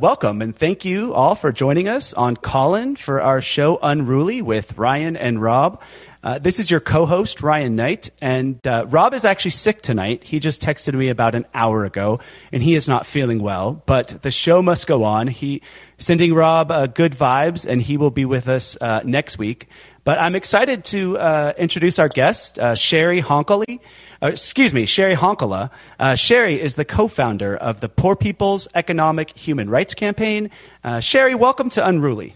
[0.00, 4.78] welcome and thank you all for joining us on Callin for our show Unruly with
[4.78, 5.82] Ryan and Rob.
[6.22, 10.22] Uh, this is your co-host Ryan Knight, and uh, Rob is actually sick tonight.
[10.22, 12.20] He just texted me about an hour ago,
[12.52, 13.82] and he is not feeling well.
[13.86, 15.26] But the show must go on.
[15.26, 15.62] He
[15.98, 19.68] sending Rob uh, good vibes, and he will be with us uh, next week.
[20.04, 23.80] But I'm excited to uh, introduce our guest, uh, Cheri Honkoli.
[24.20, 25.70] Uh, excuse me, Cheri Honkala.
[25.98, 30.50] Uh, Cheri is the co-founder of the Poor People's Economic Human Rights Campaign.
[30.82, 32.34] Uh, Cheri, welcome to Unruly.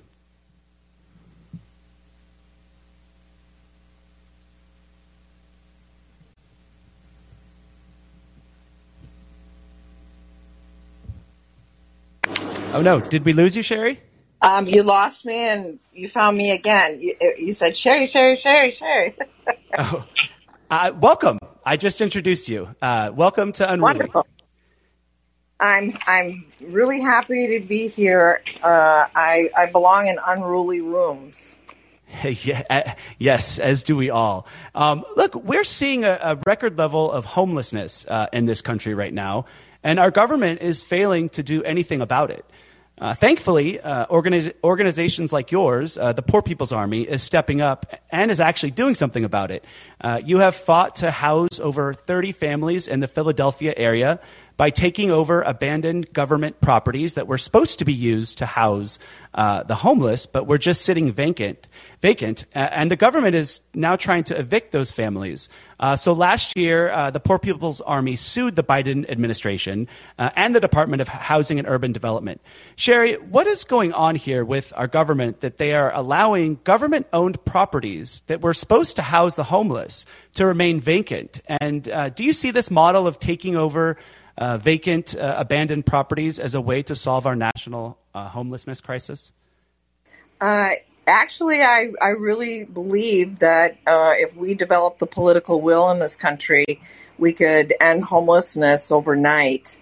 [12.75, 13.98] Oh no, did we lose you, Cheri?
[14.41, 17.01] Um, you lost me and you found me again.
[17.01, 19.14] You, you said Cheri, Cheri, Cheri, Sherry.
[19.78, 20.06] oh,
[20.73, 21.39] uh, welcome.
[21.65, 22.75] I just introduced you.
[22.81, 23.83] Uh, welcome to Unruly.
[23.83, 24.27] Wonderful.
[25.61, 28.43] I'm I'm really happy to be here.
[28.65, 31.56] Uh, I I belong in unruly rooms.
[32.25, 34.47] yeah, uh, yes, as do we all.
[34.75, 39.14] Um, look, we're seeing a, a, record level of homelessness uh, in this country right
[39.14, 39.45] now,
[39.83, 42.45] and our government is failing to do anything about it.
[43.03, 47.84] Uh, thankfully, uh, organiz- organizations like yours, uh, the Poor People's Army, is stepping up
[48.11, 49.64] and is actually doing something about it.
[50.00, 54.20] Uh, you have fought to house over 30 families in the Philadelphia area
[54.56, 59.00] by taking over abandoned government properties that were supposed to be used to house
[59.34, 61.67] uh, the homeless, but were just sitting vacant.
[62.03, 65.48] Vacant, and the government is now trying to evict those families.
[65.83, 70.55] Uh, so last year, uh, the Poor People's Army sued the Biden administration uh, and
[70.55, 72.41] the Department of Housing and Urban Development.
[72.77, 78.22] Cheri, what is going on here with our government that they are allowing government-owned properties
[78.28, 81.41] that were supposed to house the homeless to remain vacant?
[81.48, 83.98] And uh, do you see this model of taking over?
[84.39, 89.33] uh, vacant, uh, abandoned properties as a way to solve our national homelessness crisis?
[91.06, 95.98] Uh, actually, I, I really believe that uh, if we develop the political will in
[95.98, 96.64] this country,
[97.18, 99.79] we could end homelessness overnight.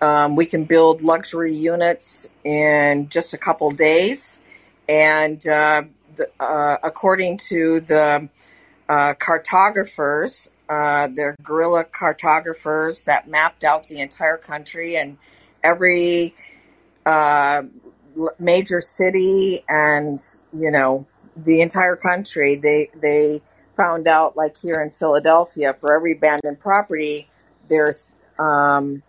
[0.00, 4.40] Um, we can build luxury units in just a couple days.
[4.88, 5.82] And uh,
[6.16, 8.28] the, according to the
[8.88, 15.16] cartographers, uh, they're guerrilla cartographers that mapped out the entire country and
[15.64, 16.34] every
[17.06, 17.62] uh,
[18.38, 20.20] major city and
[20.52, 21.06] you know
[21.36, 22.56] the entire country.
[22.56, 23.42] They they
[23.74, 27.28] found out like here in Philadelphia, for every abandoned property,
[27.68, 28.08] there's
[28.38, 29.02] um,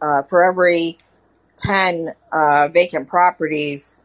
[0.00, 0.98] uh, for every
[1.56, 4.04] ten uh, vacant properties,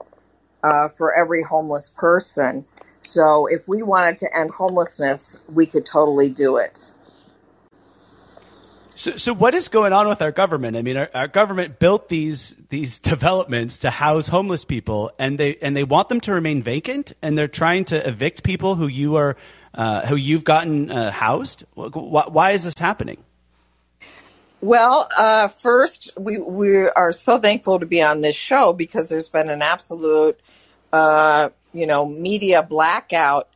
[0.63, 2.65] uh, for every homeless person.
[3.01, 6.91] So if we wanted to end homelessness, we could totally do it.
[9.01, 10.77] So, so what is going on with our government?
[10.77, 15.55] I mean, our, our, government built these these developments to house homeless people, and they
[15.55, 19.15] and they want them to remain vacant, and they're trying to evict people who you
[19.15, 19.37] are
[19.73, 21.63] uh, who you've gotten uh, housed.
[21.73, 23.23] Why, why, is this happening?
[24.61, 29.29] Well, uh, first, we we are so thankful to be on this show because there's
[29.29, 30.39] been an absolute
[30.93, 33.49] uh, you know, media blackout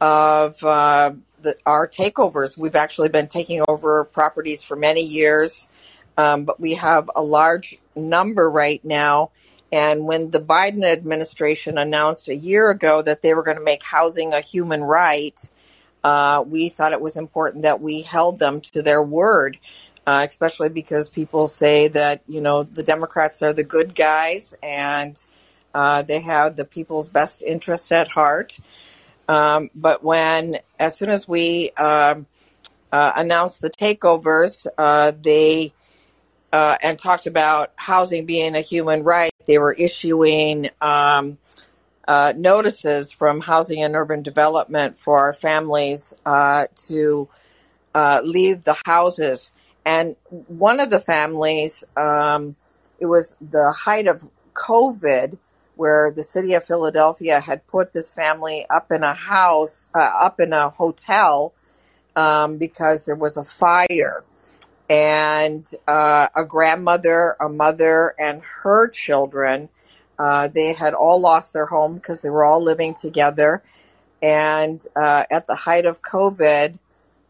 [0.00, 1.12] of uh,
[1.42, 2.58] the, our takeovers.
[2.58, 5.68] We've actually been taking over properties for many years,
[6.16, 9.30] um, but we have a large number right now.
[9.70, 13.82] And when the Biden administration announced a year ago that they were going to make
[13.82, 15.38] housing a human right,
[16.04, 19.58] uh, we thought it was important that we held them to their word.
[20.06, 25.22] Uh, especially because people say that you know the Democrats are the good guys and
[25.74, 28.58] uh, they have the people's best interests at heart.
[29.28, 32.26] Um, but when, as soon as we um,
[32.90, 35.72] uh, announced the takeovers, uh, they
[36.50, 41.36] uh, and talked about housing being a human right, they were issuing um,
[42.06, 47.28] uh, notices from Housing and Urban Development for our families uh, to
[48.24, 49.50] leave the houses.
[49.84, 52.56] And one of the families, um,
[52.98, 54.22] it was the height of
[54.54, 55.36] COVID
[55.78, 60.40] where the city of Philadelphia had put this family up in a house, uh, up
[60.40, 61.54] in a hotel,
[62.16, 64.24] um, because there was a fire.
[64.90, 69.68] And uh, a grandmother, a mother, and her children,
[70.18, 73.62] uh, they had all lost their home because they were all living together.
[74.20, 76.76] And uh, at the height of COVID,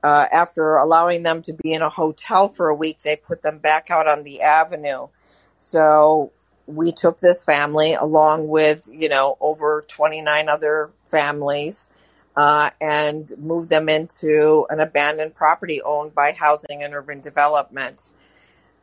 [0.02, 3.58] uh, after allowing them to be in a hotel for a week, they put them
[3.58, 5.08] back out on the avenue.
[5.56, 6.32] So
[6.68, 11.88] we took this family along with, you know, over 29 other families
[12.36, 18.10] uh, and moved them into an abandoned property owned by Housing and Urban Development.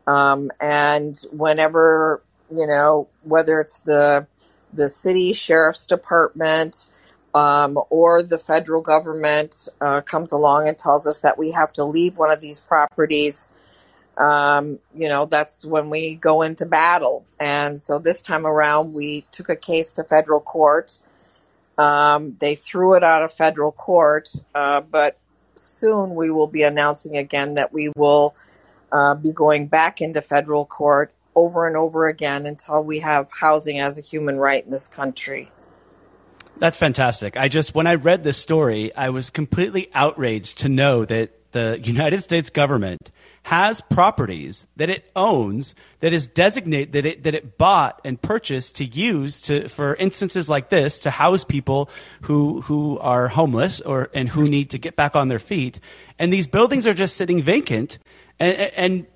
[0.07, 2.21] Um, and whenever
[2.51, 4.27] you know, whether it's the
[4.73, 6.87] the city sheriff's department
[7.33, 11.83] um, or the federal government uh, comes along and tells us that we have to
[11.85, 13.47] leave one of these properties,
[14.17, 17.25] um, you know, that's when we go into battle.
[17.39, 20.97] And so this time around, we took a case to federal court.
[21.77, 25.17] Um, they threw it out of federal court, uh, but
[25.55, 28.35] soon we will be announcing again that we will
[28.91, 33.79] uh, be going back into federal court over and over again until we have housing
[33.79, 35.49] as a human right in this country.
[36.57, 37.35] That's fantastic.
[37.35, 41.79] I just, when I read this story, I was completely outraged to know that the
[41.83, 43.11] United States government
[43.45, 48.77] has properties that it owns that is designated that it that it bought and purchased
[48.77, 51.87] to use to for instances like this to house people
[52.21, 55.79] who who are homeless or and who need to get back on their feet.
[56.17, 57.99] And these buildings are just sitting vacant.
[58.39, 59.07] And and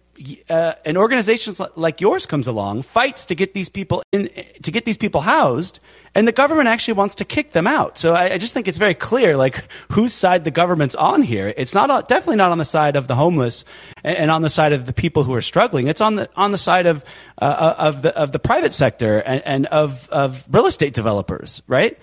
[0.50, 4.30] uh, an organization like yours comes along, fights to get these people in,
[4.64, 5.80] to get these people housed,
[6.14, 7.98] and the government actually wants to kick them out.
[7.98, 11.54] So I, I just think it's very clear, like whose side the government's on here.
[11.56, 13.66] It's not definitely not on the side of the homeless
[14.04, 15.88] and, and, on the side of the people who are struggling.
[15.88, 17.04] It's on the on the side of
[17.42, 21.62] uh, uh of the of the private sector and, and of of real estate developers,
[21.68, 21.98] right?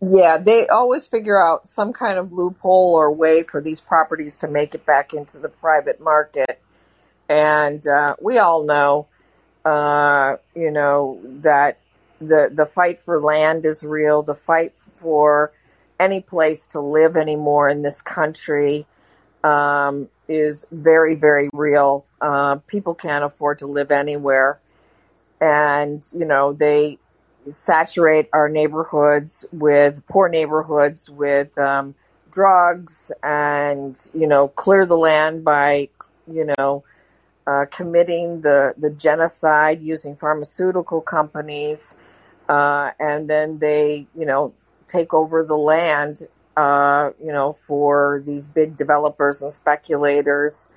[0.00, 4.48] Yeah, they always figure out some kind of loophole or way for these properties to
[4.48, 6.60] make it back into the private market
[7.28, 9.06] and uh, we all know,
[9.64, 11.78] uh, you know, that
[12.18, 14.22] the the fight for land is real.
[14.22, 15.52] The fight for
[15.98, 18.86] any place to live anymore in this country
[19.44, 22.04] um, is very, very real.
[22.20, 24.60] Uh, people can't afford to live anywhere,
[25.40, 26.98] and you know they
[27.44, 31.94] saturate our neighborhoods with poor neighborhoods with um,
[32.30, 35.88] drugs, and you know clear the land by
[36.30, 36.84] you know
[37.46, 41.94] uh, committing the, the genocide using pharmaceutical companies,
[42.48, 44.52] uh, and then they, you know,
[44.88, 46.22] take over the land,
[46.56, 50.68] uh, you know, for these big developers and speculators,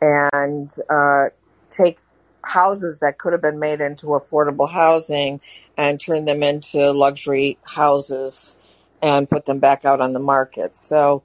[0.00, 1.26] and uh,
[1.70, 1.98] take
[2.42, 5.40] houses that could have been made into affordable housing
[5.76, 8.56] and turn them into luxury houses
[9.02, 10.76] and put them back out on the market.
[10.76, 11.22] So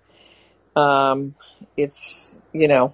[0.76, 1.36] um,
[1.78, 2.94] it's you know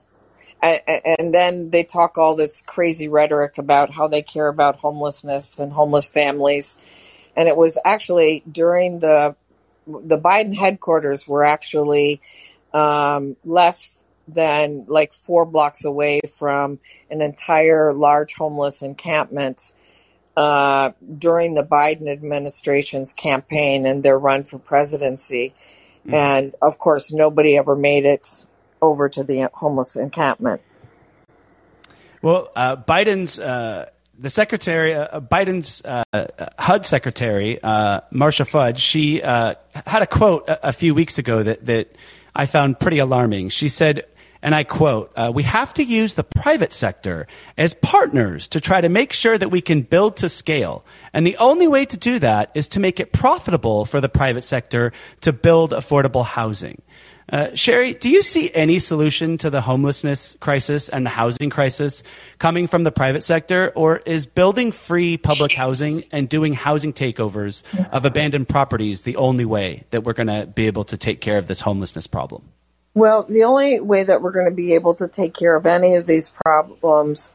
[0.62, 5.72] and then they talk all this crazy rhetoric about how they care about homelessness and
[5.72, 6.76] homeless families.
[7.36, 9.36] And it was actually during the
[9.88, 12.22] the Biden headquarters were actually
[12.74, 13.92] um, less
[14.28, 19.72] than like four blocks away from an entire large homeless encampment
[20.36, 25.54] uh, during the Biden administration's campaign and their run for presidency.
[26.02, 26.14] Mm-hmm.
[26.14, 28.46] And of course, nobody ever made it
[28.82, 30.62] over to the homeless encampment.
[32.22, 33.90] Well, uh, Biden's uh,
[34.20, 36.04] the secretary, uh, Biden's uh,
[36.58, 41.44] HUD secretary, uh, Marcia Fudge, she uh, had a quote a, a, few weeks ago
[41.44, 41.96] that that
[42.36, 43.50] I found pretty alarming.
[43.50, 44.06] She said.
[44.40, 47.26] And I quote, we have to use the private sector
[47.58, 50.86] as partners to try to make sure that we can build to scale.
[51.12, 54.44] And the only way to do that is to make it profitable for the private
[54.44, 56.84] sector to build affordable housing.
[57.30, 62.02] Uh, Cheri, do you see any solution to the homelessness crisis and the housing crisis
[62.40, 67.64] coming from the private sector, or is building free public housing and doing housing takeovers
[67.92, 71.38] of abandoned properties the only way that we're going to be able to take care
[71.38, 72.44] of this homelessness problem?
[72.94, 75.96] Well, the only way that we're going to be able to take care of any
[75.96, 77.34] of these problems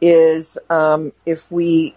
[0.00, 1.94] is um, if we,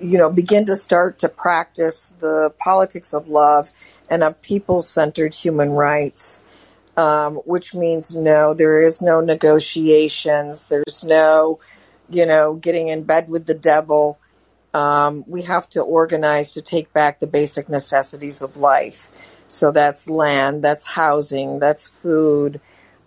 [0.00, 3.70] you know, begin to start to practice the politics of love
[4.08, 6.42] and of people-centered human rights
[6.96, 10.66] um, which means no, there is no negotiations.
[10.66, 11.58] There's no,
[12.10, 14.18] you know, getting in bed with the devil.
[14.72, 19.08] Um, we have to organize to take back the basic necessities of life.
[19.48, 22.60] So that's land, that's housing, that's food.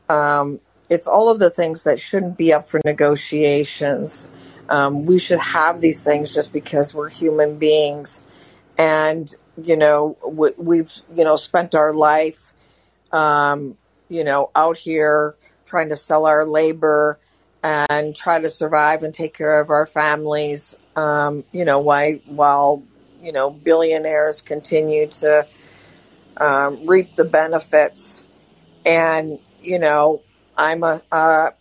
[0.10, 4.30] Um, it's all of the things that shouldn't be up for negotiations.
[4.70, 8.24] Um, we should have these things just because we're human beings.
[8.78, 12.54] And, you know, we, have you know, spent our life
[13.12, 13.78] um,
[14.10, 15.36] you know, out here
[15.66, 17.20] trying to sell our labor
[17.64, 20.76] and try to survive and take care of our families.
[20.96, 22.84] Um, you know, why while
[23.22, 25.46] you know billionaires continue to
[26.38, 28.24] um, reap the benefits,
[28.86, 30.22] and you know,
[30.58, 31.52] I'm a uh,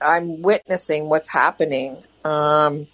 [0.00, 1.96] I'm witnessing what's happening.
[2.24, 2.86] Um,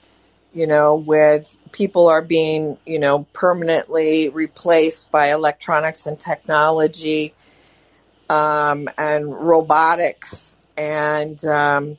[0.52, 7.34] you know, with people are being, you know, permanently replaced by electronics and technology
[8.28, 10.54] um, and robotics.
[10.76, 11.96] And, um,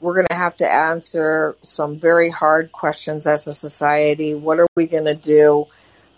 [0.00, 4.34] we're going to have to answer some very hard questions as a society.
[4.34, 5.66] What are we going to do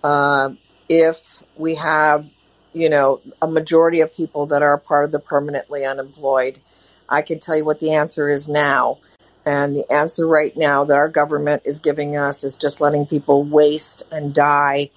[0.05, 0.51] uh,
[0.89, 2.31] if we have,
[2.73, 6.61] you know, a majority of people that are part of the permanently unemployed?
[7.09, 8.99] I can tell you what the answer is now.
[9.47, 13.45] And the answer right now that our government is giving us is just letting people
[13.45, 14.91] waste and die.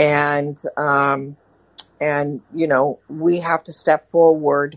[0.00, 1.36] And, um,
[2.02, 4.76] and, you know, we have to step forward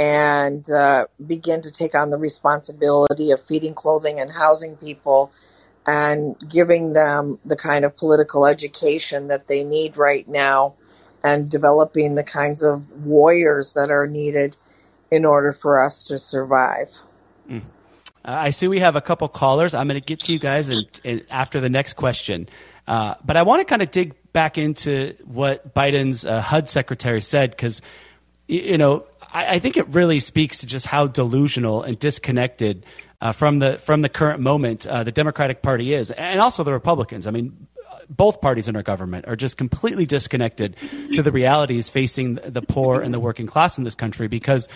[0.00, 5.30] and uh, begin to take on the responsibility of feeding, clothing, and housing people
[5.86, 10.74] and giving them the kind of political education that they need right now
[11.22, 14.56] and developing the kinds of warriors that are needed
[15.12, 16.90] in order for us to survive.
[17.48, 17.60] Mm.
[17.60, 17.62] Uh,
[18.24, 19.72] I see we have a couple callers.
[19.72, 22.48] I'm going to get to you guys in, in, after the next question.
[22.88, 27.22] Uh, but I want to kind of dig back into what Biden's uh, HUD secretary
[27.22, 27.80] said because,
[28.48, 32.84] you know, I, I, think it really speaks to just how delusional and disconnected
[33.22, 36.72] uh, from the from the current moment uh, the Democratic Party is, and also the
[36.74, 37.26] Republicans.
[37.26, 37.66] I mean,
[38.10, 40.76] both parties in our government are just completely disconnected
[41.14, 44.68] to the realities facing the poor and the working class in this country because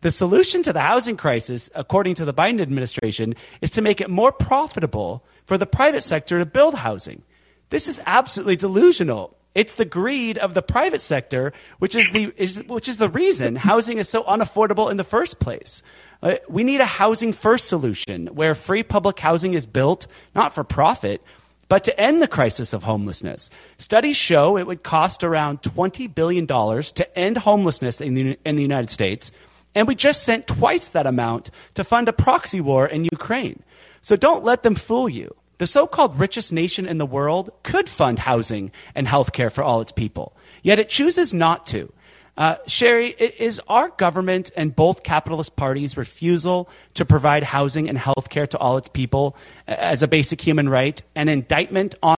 [0.00, 4.10] the solution to the housing crisis, according to the Biden administration, is to make it
[4.10, 7.22] more profitable for the private sector to build housing.
[7.70, 9.36] This is absolutely delusional.
[9.54, 13.54] It's the greed of the private sector, which is the is, which is the reason
[13.56, 15.82] housing is so unaffordable in the first place.
[16.22, 20.64] Uh, we need a housing first solution where free public housing is built not for
[20.64, 21.22] profit,
[21.68, 23.50] but to end the crisis of homelessness.
[23.78, 28.62] Studies show it would cost around $20 billion to end homelessness in the, in the
[28.62, 29.30] United States
[29.74, 33.62] and we just sent twice that amount to fund a proxy war in Ukraine.
[34.02, 35.34] So don't let them fool you.
[35.64, 39.64] The so called richest nation in the world could fund housing and health care for
[39.64, 41.90] all its people, yet it chooses not to.
[42.36, 48.28] Uh, Cheri, is our government and both capitalist parties' refusal to provide housing and health
[48.28, 52.16] care to all its people as a basic human right an indictment on,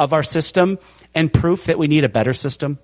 [0.00, 0.76] of our system
[1.14, 2.80] and proof that we need a better system?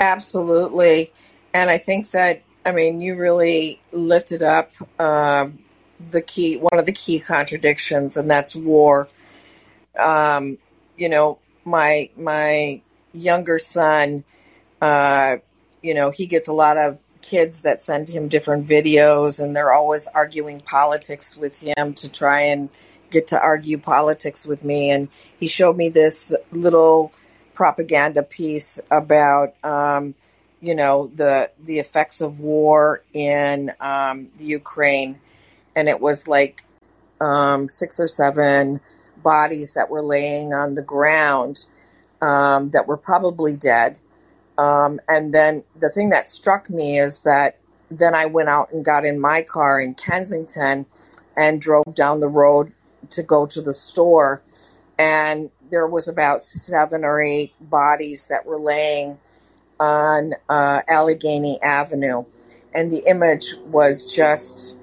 [0.00, 1.12] Absolutely.
[1.52, 5.58] And I think that I mean, you really lifted up um,
[6.10, 9.08] the key, one of the key contradictions, and that's war.
[9.98, 10.58] Um,
[10.96, 12.80] you know, my my
[13.12, 14.24] younger son,
[14.80, 15.36] uh,
[15.82, 19.72] you know, he gets a lot of kids that send him different videos, and they're
[19.72, 22.68] always arguing politics with him to try and
[23.10, 24.90] get to argue politics with me.
[24.90, 27.12] And he showed me this little
[27.54, 29.54] propaganda piece about.
[29.64, 30.14] Um,
[30.62, 35.20] you know the the effects of war in um, Ukraine,
[35.74, 36.64] and it was like
[37.20, 38.80] um, six or seven
[39.22, 41.66] bodies that were laying on the ground
[42.20, 43.98] um, that were probably dead.
[44.58, 47.58] Um, and then the thing that struck me is that
[47.90, 50.86] then I went out and got in my car in Kensington
[51.36, 52.72] and drove down the road
[53.10, 54.42] to go to the store,
[54.98, 59.18] and there was about seven or eight bodies that were laying
[59.80, 62.24] on uh, Allegheny Avenue.
[62.74, 64.76] And the image was just,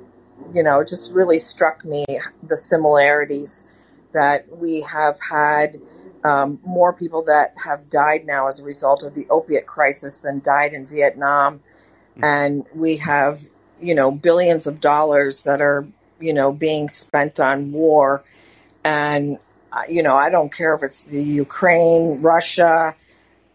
[0.54, 2.06] you know, it just really struck me
[2.44, 3.68] the similarities
[4.14, 5.80] that we have had
[6.24, 10.42] um, more people that have died now as a result of the opiate crisis than
[10.42, 11.60] died in Vietnam.
[11.60, 12.24] Mm-hmm.
[12.24, 13.48] And we have,
[13.82, 15.88] you know, billions of dollars that are,
[16.20, 18.24] you know, being spent on war.
[18.84, 19.38] And,
[19.72, 22.96] uh, you know, I don't care if it's the Ukraine, Russia,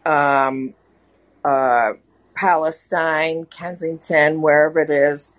[0.06, 0.74] um,
[1.44, 1.92] uh,
[2.34, 5.34] Palestine, Kensington, wherever it is,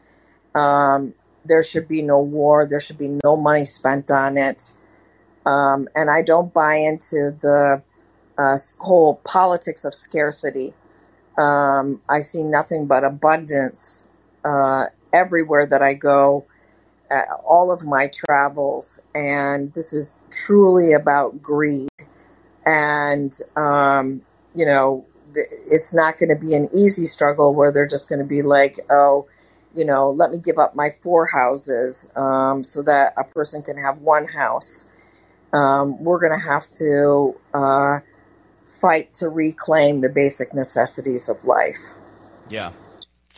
[0.54, 1.14] um,
[1.46, 2.66] there should be no war.
[2.66, 4.74] There should be no money spent on it.
[5.46, 7.82] Um, and I don't buy into the
[8.38, 10.74] uh, whole politics of scarcity.
[11.38, 14.10] Um, I see nothing but abundance
[14.44, 16.46] uh, everywhere that I go,
[17.12, 19.00] uh, all of my travels.
[19.14, 21.90] And this is truly about greed.
[22.66, 24.22] And, um,
[24.56, 28.26] you know, it's not going to be an easy struggle where they're just going to
[28.26, 29.28] be like, oh,
[29.76, 33.78] you know, let me give up my four houses um, so that a person can
[33.78, 34.90] have one house.
[35.54, 38.00] Um, we're going to have to uh,
[38.68, 41.80] fight to reclaim the basic necessities of life.
[42.50, 42.72] Yeah.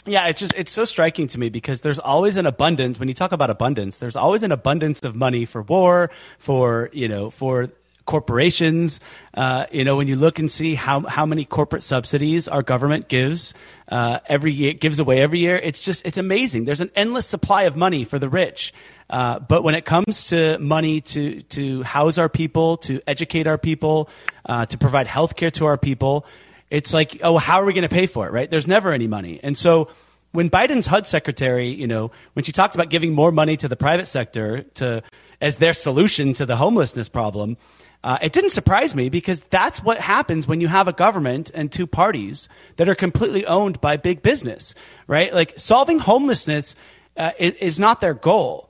[0.06, 3.14] Yeah, it's just it's so striking to me because there's always an abundance when you
[3.14, 7.70] talk about abundance, there's always an abundance of money for war, for, you know, for
[8.08, 9.00] corporations.
[9.36, 13.08] Uh, you know, when you look and see how how many corporate subsidies our government
[13.08, 13.54] gives
[13.90, 16.66] uh, every year, gives away every year, it's just it's amazing.
[16.66, 18.74] There's an endless supply of money for the rich.
[19.10, 23.60] Uh, but when it comes to money to to house our people, to educate our
[23.60, 24.10] people,
[24.46, 26.26] uh, to provide health care to our people,
[26.72, 28.32] it's like, oh, how are we going to pay for it?
[28.32, 28.50] Right?
[28.50, 29.90] There's never any money, and so
[30.34, 33.78] when Biden's HUD secretary, you know, when she talked about giving more money to the
[33.78, 35.04] private sector to
[35.42, 37.58] as their solution to the homelessness problem,
[38.04, 41.72] uh, it didn't surprise me because that's what happens when you have a government and
[41.72, 44.76] two parties that are completely owned by big business,
[45.08, 45.34] right?
[45.34, 46.76] Like solving homelessness
[47.18, 48.70] uh, is, is not their goal.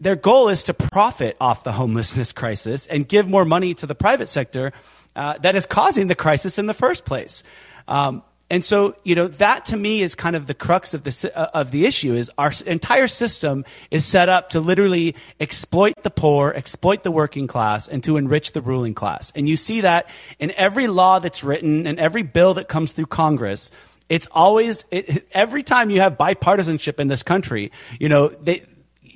[0.00, 3.94] Their goal is to profit off the homelessness crisis and give more money to the
[3.94, 4.72] private sector
[5.14, 7.42] uh, that is causing the crisis in the first place.
[7.88, 11.32] Um, and so, you know, that to me is kind of the crux of the,
[11.34, 16.10] uh, of the issue is our entire system is set up to literally exploit the
[16.10, 19.32] poor, exploit the working class, and to enrich the ruling class.
[19.34, 20.06] And you see that
[20.38, 23.70] in every law that's written and every bill that comes through Congress.
[24.10, 28.64] It's always, it, every time you have bipartisanship in this country, you know, they,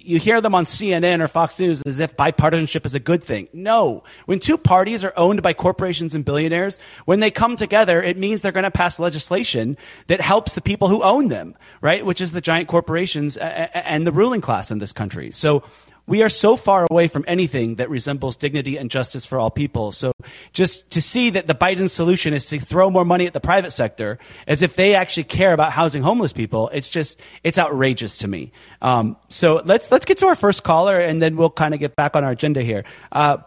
[0.07, 3.49] you hear them on CNN or Fox News as if bipartisanship is a good thing.
[3.53, 4.05] No.
[4.27, 8.41] When two parties are owned by corporations and billionaires, when they come together, it means
[8.41, 12.07] they're going to pass legislation that helps the people who own them, right?
[12.07, 15.33] Which is the giant corporations and the ruling class in this country.
[15.33, 15.63] So
[16.07, 19.93] we are so far away from anything that resembles dignity and justice for all people.
[19.93, 20.13] So
[20.53, 23.73] just to see that the Biden solution is to throw more money at the private
[23.73, 28.29] sector as if they actually care about housing homeless people, it's just, it's outrageous to
[28.29, 28.53] me.
[28.83, 31.97] Um, so let's, let's get to our first caller and then we'll kind of get
[31.97, 32.85] back on our agenda here.
[33.11, 33.39] Uh,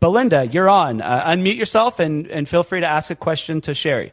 [0.00, 1.00] Belinda, you're on.
[1.00, 4.12] Uh, unmute yourself and, and feel free to ask a question to Cheri.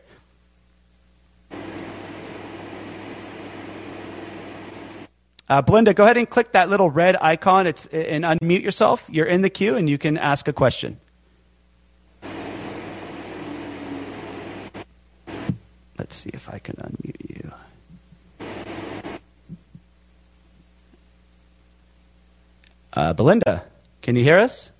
[5.47, 9.07] Uh, Belinda, go ahead and click that little red icon it's, and unmute yourself.
[9.11, 10.99] You're in the queue and you can ask a question.
[15.97, 17.51] Let's see if I can unmute you.
[22.93, 23.63] Uh, Belinda,
[24.01, 24.71] can you hear us?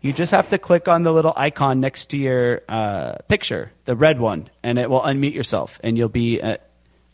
[0.00, 3.96] You just have to click on the little icon next to your uh, picture, the
[3.96, 6.58] red one, and it will unmute yourself, and you'll be uh,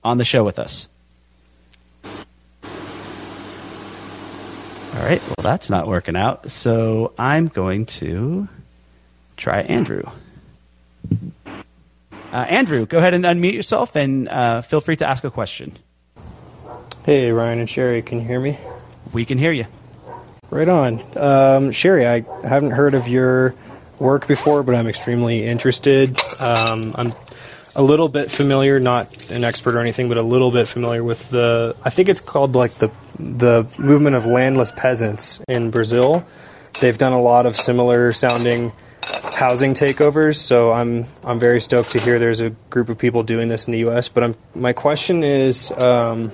[0.05, 0.89] on the show with us.
[4.95, 6.51] All right, well, that's not working out.
[6.51, 8.47] So I'm going to
[9.37, 10.05] try Andrew.
[12.33, 15.77] Uh, Andrew, go ahead and unmute yourself and uh, feel free to ask a question.
[17.05, 18.59] Hey, Ryan and Cheri, can you hear me?
[19.13, 19.67] We can hear you.
[20.51, 21.01] Right on.
[21.17, 23.55] Um, Cheri, I haven't heard of your
[23.99, 26.21] work before, but I'm extremely interested.
[26.39, 27.13] Um, I'm
[27.75, 31.31] a little bit familiar, not an expert or anything, but a little bit familiar with
[31.31, 31.75] the.
[31.83, 36.25] I think it's called like the the movement of landless peasants in Brazil.
[36.81, 38.73] They've done a lot of similar sounding
[39.35, 43.49] housing takeovers, so I'm I'm very stoked to hear there's a group of people doing
[43.49, 44.09] this in the U.S.
[44.09, 46.33] But I'm, my question is, um,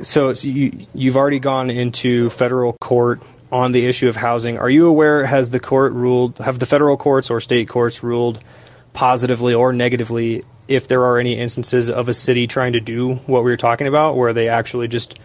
[0.00, 4.58] so you you've already gone into federal court on the issue of housing.
[4.58, 5.26] Are you aware?
[5.26, 6.38] Has the court ruled?
[6.38, 8.42] Have the federal courts or state courts ruled
[9.00, 13.42] positively or negatively if there are any instances of a city trying to do what
[13.42, 15.18] we were talking about, where they actually just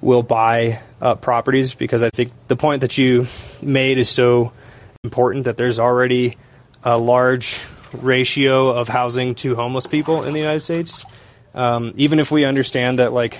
[0.00, 1.74] will buy uh, properties?
[1.74, 3.26] Because I think the point that you
[3.60, 4.54] made is so
[5.04, 6.38] important that there's already
[6.82, 7.60] a large
[7.92, 11.04] ratio of housing to homeless people in the United States.
[11.52, 13.36] Um, even if we understand that, like,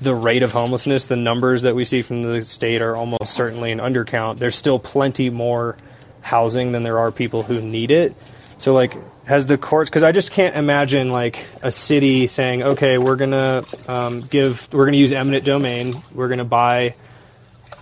[0.00, 3.72] the rate of homelessness, the numbers that we see from the state are almost certainly
[3.72, 4.38] an undercount.
[4.38, 5.76] There's still plenty more
[6.22, 8.16] housing than there are people who need it.
[8.56, 8.96] So, like,
[9.28, 9.90] has the courts?
[9.90, 14.86] Because I just can't imagine like a city saying, "Okay, we're gonna um, give, we're
[14.86, 16.94] gonna use eminent domain, we're gonna buy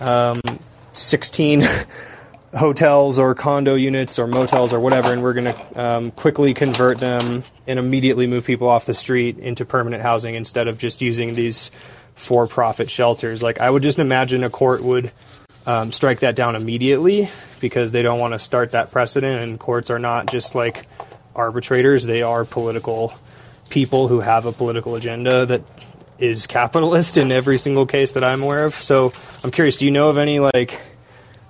[0.01, 0.41] um,
[0.91, 1.65] 16
[2.53, 7.45] hotels or condo units or motels or whatever, and we're gonna um, quickly convert them
[7.65, 11.71] and immediately move people off the street into permanent housing instead of just using these
[12.15, 15.11] for-profit shelters." Like, I would just imagine a court would.
[15.65, 17.29] Um, strike that down immediately
[17.59, 20.85] because they don't want to start that precedent, and courts are not just like
[21.37, 22.05] arbitrators.
[22.05, 23.13] They are political
[23.69, 25.61] people who have a political agenda that
[26.19, 28.73] is capitalist in every single case that I'm aware of.
[28.73, 30.81] So I'm curious, do you know of any like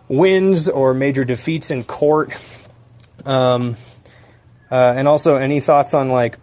[0.08, 2.34] wins or major defeats in court?
[3.26, 3.78] Um,
[4.70, 6.38] uh, and also, any thoughts on like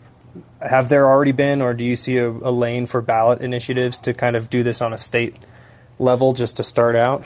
[0.61, 4.15] have there already been, or do you see a, a lane for ballot initiatives to
[4.15, 5.37] kind of do this on a state
[5.99, 7.25] level just to start out?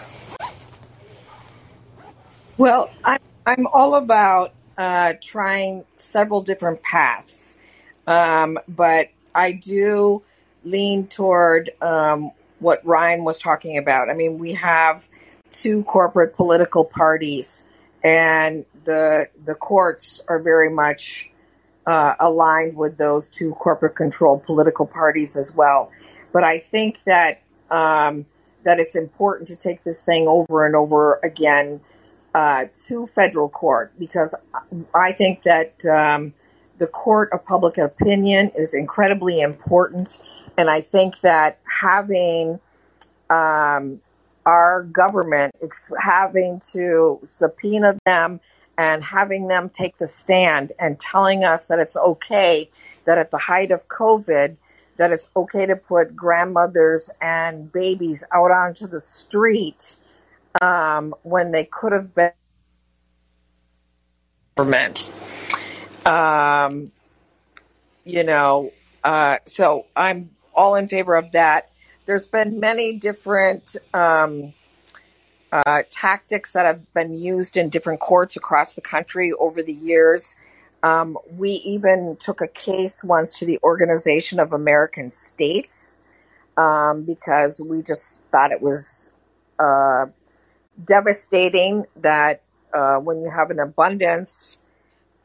[2.56, 7.58] Well, I'm I'm all about uh, trying several different paths,
[8.06, 10.22] um, but I do
[10.64, 14.08] lean toward um, what Ryan was talking about.
[14.08, 15.06] I mean, we have
[15.52, 17.66] two corporate political parties,
[18.04, 21.30] and the the courts are very much
[21.86, 25.90] uh, aligned with those two corporate controlled political parties as well.
[26.32, 28.26] But I think that um,
[28.64, 31.80] that it's important to take this thing over and over again
[32.34, 34.34] uh, to federal court because
[34.94, 36.34] I think that um,
[36.78, 40.22] the court of public opinion is incredibly important.
[40.56, 42.60] And I think that having
[43.30, 44.00] um,
[44.46, 48.40] our government ex- having to subpoena them
[48.76, 52.70] and having them take the stand and telling us that it's okay
[53.04, 54.56] that at the height of COVID,
[54.96, 59.96] that it's okay to put grandmothers and babies out onto the street
[60.60, 62.32] um, when they could have been
[64.56, 65.12] government.
[66.04, 66.90] Um,
[68.04, 68.72] you know,
[69.04, 71.70] uh, so I'm all in favor of that.
[72.06, 74.54] There's been many different um,
[75.52, 80.34] uh, tactics that have been used in different courts across the country over the years.
[80.82, 85.98] Um, we even took a case once to the Organization of American States
[86.56, 89.10] um, because we just thought it was
[89.58, 90.06] uh,
[90.84, 94.58] devastating that uh, when you have an abundance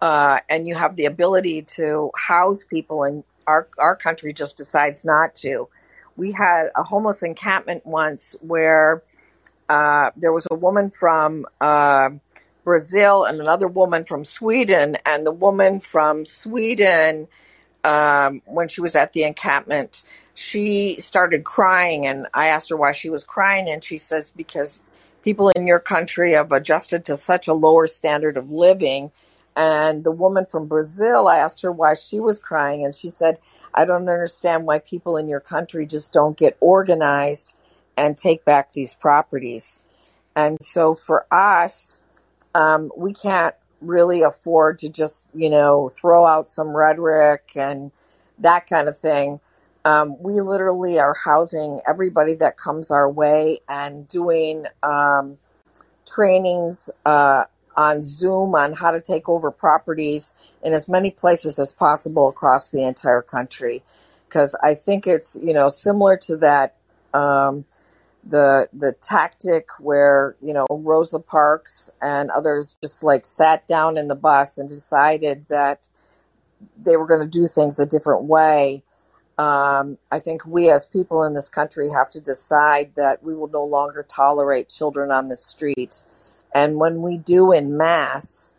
[0.02, 5.06] uh, and you have the ability to house people, and our our country just decides
[5.06, 5.70] not to.
[6.18, 9.04] We had a homeless encampment once where
[9.70, 12.10] uh, there was a woman from uh,
[12.64, 17.28] Brazil and another woman from Sweden, and the woman from Sweden,
[17.84, 22.92] um, when she was at the encampment, she started crying, and I asked her why
[22.92, 24.82] she was crying, and she says because
[25.24, 29.12] people in your country have adjusted to such a lower standard of living.
[29.56, 33.40] And the woman from Brazil, I asked her why she was crying, and she said,
[33.74, 37.54] I don't understand why people in your country just don't get organized
[37.98, 39.80] and take back these properties.
[40.36, 42.00] And so for us,
[42.56, 47.92] um, we can't really afford to just, you know, throw out some rhetoric and
[48.40, 49.40] that kind of thing.
[49.86, 55.38] Um, we literally are housing everybody that comes our way and doing um,
[56.08, 57.46] trainings uh,
[57.78, 62.70] on Zoom on how to take over properties in as many places as possible across
[62.70, 63.84] the entire country.
[64.28, 66.78] Because I think it's, you know, similar to that.
[67.14, 67.66] Um,
[68.26, 74.10] the the tactic where you know Rosa Parks and others just like sat down in
[74.10, 75.90] the bus and decided that
[76.78, 78.84] they were going to do things a different way.
[79.38, 83.48] Um, I think we as people in this country have to decide that we will
[83.48, 86.02] no longer tolerate children on the street,
[86.54, 88.54] and when we do in mass,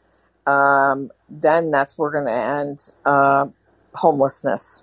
[0.46, 3.46] um, then that's where we're going to end uh,
[3.94, 4.82] homelessness.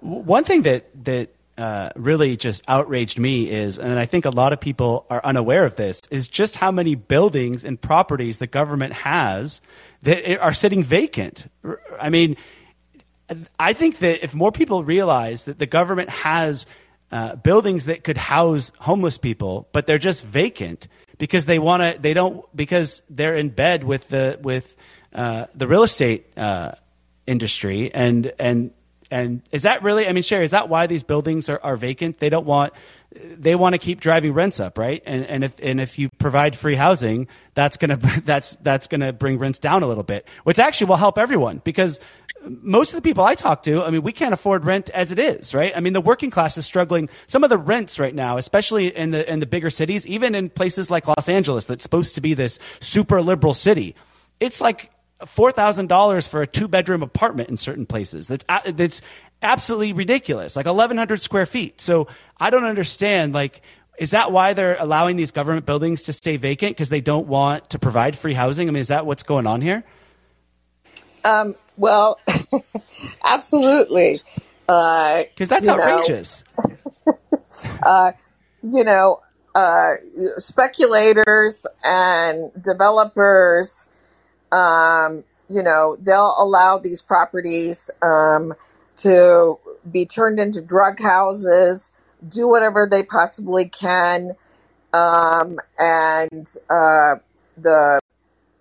[0.00, 4.52] One thing that that uh, really just outraged me is, and I think a lot
[4.52, 8.92] of people are unaware of this, is just how many buildings and properties the government
[8.92, 9.60] has
[10.02, 11.48] that are sitting vacant.
[12.00, 12.36] I mean,
[13.58, 16.66] I think that if more people realize that the government has
[17.12, 22.00] uh, buildings that could house homeless people, but they're just vacant because they want to,
[22.00, 24.76] they don't, because they're in bed with the with
[25.14, 26.72] uh, the real estate uh,
[27.26, 28.72] industry and and
[29.10, 30.08] and is that really?
[30.08, 32.18] I mean, Cheri, is that why these buildings are, are vacant?
[32.18, 32.72] They don't want
[33.14, 35.02] they want to keep driving rents up, right?
[35.06, 39.38] And and if and if you provide free housing, that's gonna that's that's gonna bring
[39.38, 42.00] rents down a little bit, which actually will help everyone because
[42.46, 45.18] most of the people I talk to, I mean, we can't afford rent as it
[45.18, 45.72] is, right?
[45.74, 47.08] I mean, the working class is struggling.
[47.26, 50.50] Some of the rents right now, especially in the in the bigger cities, even in
[50.50, 53.94] places like Los Angeles, that's supposed to be this super liberal city,
[54.40, 54.90] it's like
[55.26, 58.28] four thousand dollars for a two bedroom apartment in certain places.
[58.28, 59.02] That's that's
[59.42, 60.56] absolutely ridiculous.
[60.56, 61.80] Like eleven hundred square feet.
[61.80, 63.32] So I don't understand.
[63.32, 63.62] Like,
[63.98, 67.70] is that why they're allowing these government buildings to stay vacant because they don't want
[67.70, 68.68] to provide free housing?
[68.68, 69.84] I mean, is that what's going on here?
[71.24, 72.18] Um, well,
[73.24, 74.22] absolutely.
[74.66, 76.44] Because uh, that's outrageous.
[77.82, 78.12] uh,
[78.62, 79.20] you know,
[79.54, 79.90] uh,
[80.38, 83.86] speculators and developers
[84.54, 88.54] um, you know, they'll allow these properties um,
[88.98, 89.58] to
[89.90, 91.90] be turned into drug houses,
[92.26, 94.34] do whatever they possibly can,
[94.92, 97.16] um, and uh,
[97.56, 98.00] the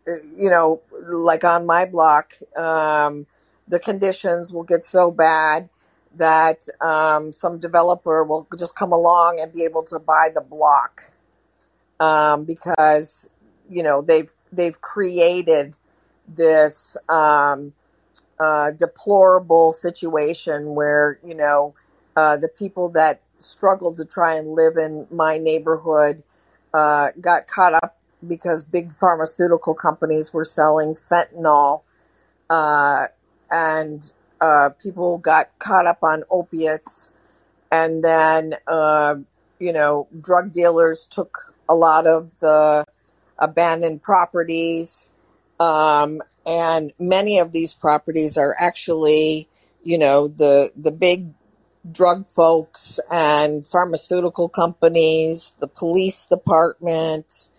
[0.07, 3.25] you know, like on my block, um,
[3.67, 5.69] the conditions will get so bad
[6.15, 11.11] that um, some developer will just come along and be able to buy the block.
[11.99, 13.29] Um, because
[13.69, 15.77] you know they've they've created
[16.27, 17.73] this um,
[18.39, 21.75] uh, deplorable situation where you know
[22.15, 26.23] uh, the people that struggled to try and live in my neighborhood
[26.73, 31.83] uh, got caught up because big pharmaceutical companies were selling fentanyl,
[32.49, 33.07] uh,
[33.51, 37.13] and uh, people got caught up on opiates,
[37.71, 39.15] and then uh,
[39.59, 42.85] you know drug dealers took a lot of the
[43.39, 44.99] abandoned properties
[45.59, 49.49] Um, and many of these properties are actually,
[49.83, 51.29] you know, the the big
[51.91, 57.49] drug folks and pharmaceutical companies, the police department.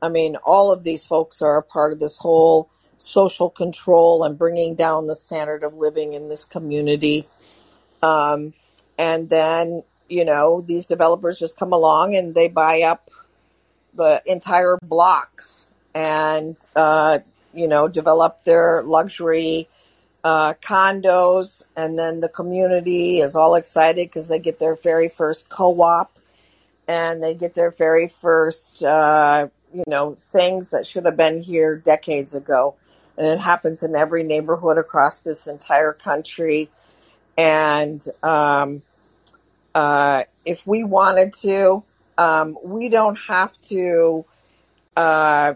[0.00, 4.38] I mean, all of these folks are a part of this whole social control and
[4.38, 7.26] bringing down the standard of living in this community.
[8.02, 8.54] Um,
[8.98, 13.10] and then, you know, these developers just come along and they buy up
[13.94, 17.18] the entire blocks and, uh,
[17.54, 19.68] you know, develop their luxury
[20.24, 21.62] uh, condos.
[21.76, 26.18] And then the community is all excited because they get their very first co op
[26.86, 31.76] and they get their very first, uh, you know, things that should have been here
[31.76, 32.74] decades ago.
[33.16, 36.70] And it happens in every neighborhood across this entire country.
[37.36, 38.82] And um,
[39.74, 41.82] uh, if we wanted to,
[42.16, 44.24] um, we don't have to,
[44.96, 45.54] uh,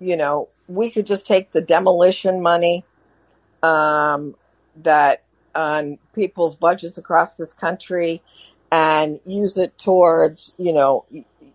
[0.00, 2.84] you know, we could just take the demolition money
[3.62, 4.34] um,
[4.82, 5.22] that
[5.54, 8.22] on people's budgets across this country
[8.70, 11.04] and use it towards, you know,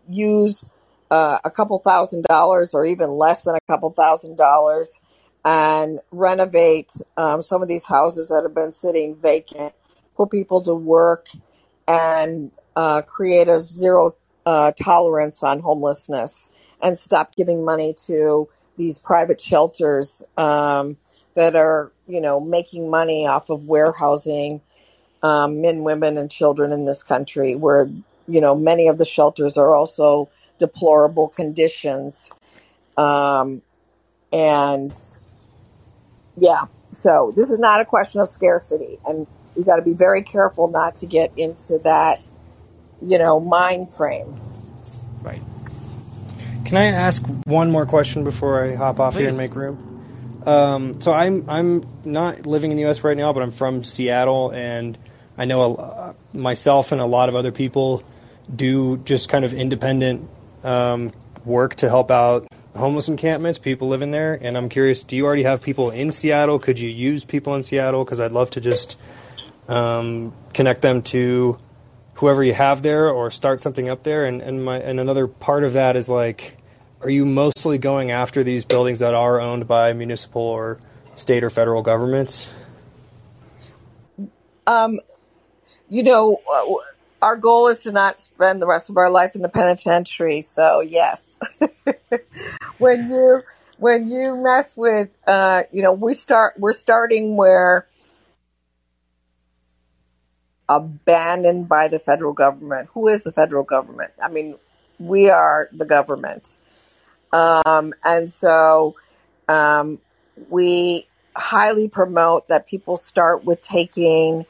[0.09, 0.65] use
[1.11, 4.99] uh, a couple thousand dollars or even less than a couple thousand dollars
[5.43, 9.73] and renovate um, some of these houses that have been sitting vacant,
[10.15, 11.27] put people to work,
[11.87, 16.49] and uh, create a zero uh, tolerance on homelessness
[16.81, 18.47] and stop giving money to
[18.77, 20.97] these private shelters um,
[21.35, 24.61] that are, you know, making money off of warehousing
[25.23, 27.89] um, men, women, and children in this country, where
[28.27, 30.29] you know many of the shelters are also
[30.61, 32.31] deplorable conditions,
[32.95, 33.63] um,
[34.31, 34.93] and
[36.37, 36.65] yeah.
[36.91, 40.69] So this is not a question of scarcity, and we've got to be very careful
[40.69, 42.19] not to get into that,
[43.01, 44.39] you know, mind frame.
[45.23, 45.41] Right.
[46.65, 50.43] Can I ask one more question before I hop off here and make room?
[50.45, 53.03] Um, so I'm I'm not living in the U.S.
[53.03, 54.95] right now, but I'm from Seattle, and
[55.39, 58.03] I know a, uh, myself and a lot of other people
[58.53, 60.29] do just kind of independent
[60.63, 61.11] um,
[61.45, 64.33] work to help out homeless encampments, people living there.
[64.41, 66.59] And I'm curious, do you already have people in Seattle?
[66.59, 68.03] Could you use people in Seattle?
[68.03, 68.97] Because I'd love to just
[69.67, 71.59] um, connect them to
[72.15, 74.25] whoever you have there or start something up there.
[74.25, 76.57] And and my and another part of that is like,
[77.01, 80.79] are you mostly going after these buildings that are owned by municipal or
[81.15, 82.49] state or federal governments?
[84.67, 84.99] Um,
[85.89, 86.63] you know, uh,
[87.21, 90.41] our goal is to not spend the rest of our life in the penitentiary.
[90.41, 91.35] So yes,
[92.77, 93.41] when you
[93.77, 97.87] when you mess with, uh, you know, we start we're starting where
[100.69, 102.89] abandoned by the federal government.
[102.93, 104.11] Who is the federal government?
[104.21, 104.55] I mean,
[104.99, 106.55] we are the government,
[107.33, 108.95] um, and so
[109.47, 109.99] um,
[110.49, 114.45] we highly promote that people start with taking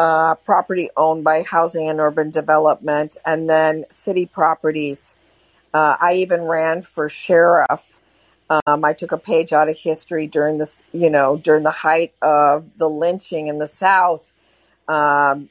[0.00, 5.12] uh, property owned by housing and urban development, and then city properties.
[5.74, 8.00] Uh, I even ran for sheriff.
[8.48, 12.14] Um, I took a page out of history during this, you know, during the height
[12.22, 14.32] of the lynching in the South.
[14.88, 15.50] Um,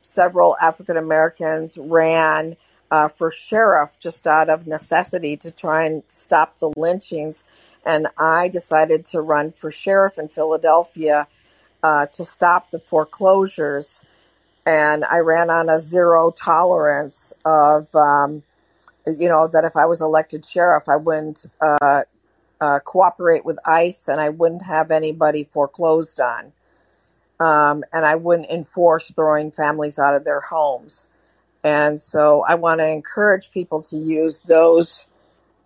[0.00, 2.56] several African Americans ran
[2.90, 7.44] uh, for sheriff just out of necessity to try and stop the lynchings.
[7.84, 11.26] And I decided to run for sheriff in Philadelphia
[11.82, 14.00] uh, to stop the foreclosures.
[14.66, 18.42] And I ran on a zero tolerance of, um,
[19.06, 22.02] you know, that if I was elected sheriff, I wouldn't uh,
[22.60, 26.52] uh, cooperate with ICE and I wouldn't have anybody foreclosed on.
[27.40, 31.08] Um, and I wouldn't enforce throwing families out of their homes.
[31.64, 35.06] And so I want to encourage people to use those,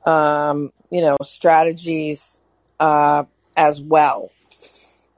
[0.07, 2.41] um, you know, strategies
[2.79, 3.25] uh,
[3.57, 4.31] as well.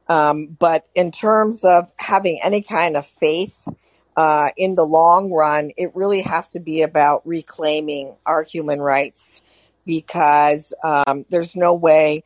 [0.08, 3.68] Um, but in terms of having any kind of faith
[4.16, 9.42] uh, in the long run, it really has to be about reclaiming our human rights
[9.84, 12.22] because um, there's no way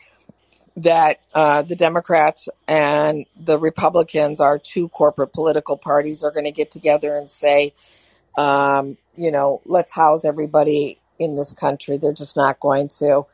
[0.76, 6.52] that uh, the Democrats and the Republicans, our two corporate political parties, are going to
[6.52, 7.74] get together and say,
[8.38, 11.98] um, you know, let's house everybody in this country.
[11.98, 13.26] They're just not going to.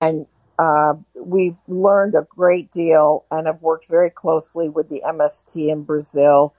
[0.00, 0.26] And
[0.58, 5.82] uh, we've learned a great deal and have worked very closely with the MST in
[5.82, 6.54] Brazil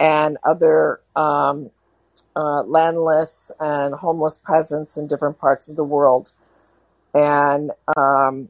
[0.00, 1.70] and other um,
[2.34, 6.32] uh, landless and homeless peasants in different parts of the world.
[7.14, 8.48] And um,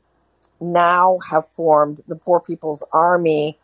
[0.60, 3.58] now have formed the Poor People's Army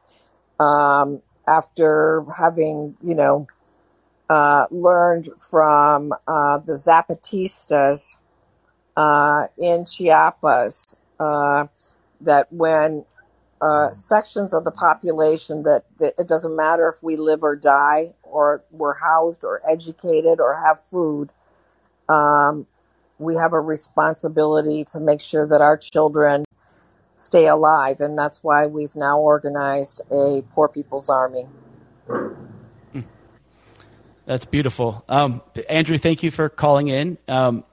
[0.61, 3.47] um, after having, you know,
[4.31, 8.17] uh, learned from uh, the Zapatistas
[8.97, 10.95] uh, in Chiapas.
[11.23, 11.67] Uh,
[12.21, 13.05] that when
[13.61, 18.13] uh, sections of the population that, that it doesn't matter if we live or die,
[18.23, 21.33] or we're housed or educated or have food,
[22.09, 22.67] um,
[23.19, 26.45] we have a responsibility to make sure that our children
[27.15, 28.01] stay alive.
[28.01, 31.47] And that's why we've now organized a Poor People's Army.
[34.27, 35.05] That's beautiful.
[35.09, 37.19] Um, Andrew, thank you for calling in.
[37.29, 37.65] Um,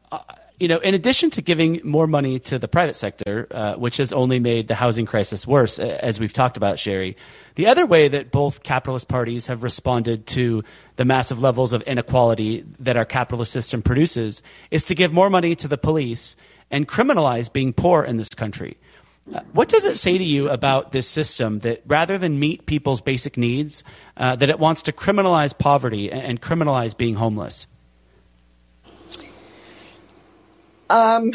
[0.59, 4.11] you know, in addition to giving more money to the private sector, uh, which has
[4.11, 7.15] only made the housing crisis worse, as we've talked about, Cheri,
[7.55, 10.63] the other way that both capitalist parties have responded to
[10.97, 15.55] the massive levels of inequality that our capitalist system produces is to give more money
[15.55, 16.35] to the police
[16.69, 18.77] and criminalize being poor in this country.
[19.53, 23.37] What does it say to you about this system that rather than meet people's basic
[23.37, 23.83] needs,
[24.17, 27.67] uh, that it wants to criminalize poverty and criminalize being homeless?
[30.89, 31.33] Um,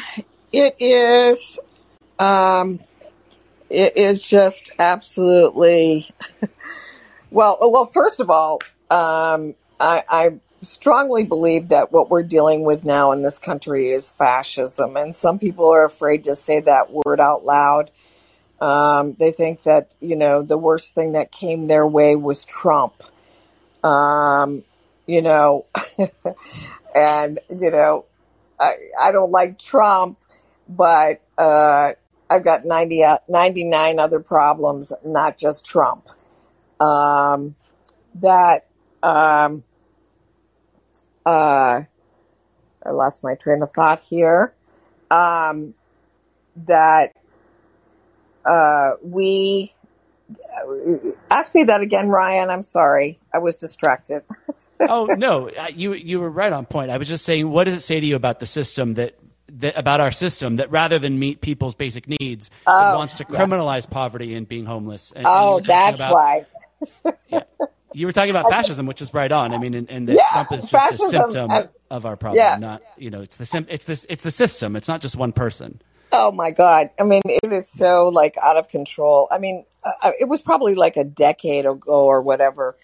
[0.52, 1.58] it is,
[2.18, 2.80] um,
[3.70, 6.10] it is just absolutely.
[7.30, 12.84] well, well, first of all, um, I, I strongly believe that what we're dealing with
[12.84, 17.20] now in this country is fascism, and some people are afraid to say that word
[17.20, 17.90] out loud.
[18.60, 22.94] Um, they think that you know the worst thing that came their way was Trump.
[23.82, 24.64] Um,
[25.06, 25.66] you know,
[26.94, 28.06] and you know,
[28.64, 30.18] I I don't like Trump,
[30.68, 31.92] but uh,
[32.30, 36.08] I've got 90, uh, 99 other problems, not just Trump.
[36.80, 37.54] Um,
[38.16, 38.66] that
[39.02, 39.64] um,
[41.26, 41.82] uh,
[42.84, 44.54] I lost my train of thought here.
[45.10, 45.74] Um,
[46.66, 47.12] that
[48.44, 49.72] uh, we
[50.30, 52.50] uh, ask me that again, Ryan.
[52.50, 54.22] I'm sorry, I was distracted.
[54.80, 56.90] oh no, you you were right on point.
[56.90, 59.18] I was just saying, what does it say to you about the system that?
[59.56, 63.24] that about our system that rather than meet people's basic needs, oh, it wants to
[63.24, 63.92] criminalize yeah.
[63.92, 65.12] poverty and being homeless.
[65.14, 66.46] And, oh, and that's about, why.
[67.28, 67.42] yeah
[67.94, 69.54] you were talking about fascism, which is right on.
[69.54, 72.38] I mean, and, and that yeah, Trump is just fascism, a symptom of our problem.
[72.38, 72.56] Yeah.
[72.58, 74.76] Not you know, it's the sim- it's this it's the system.
[74.76, 75.80] It's not just one person.
[76.12, 76.90] Oh my God!
[77.00, 79.26] I mean, it is so like out of control.
[79.30, 82.76] I mean, uh it was probably like a decade ago or whatever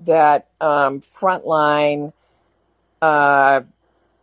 [0.00, 2.12] that um, Frontline
[3.02, 3.62] uh,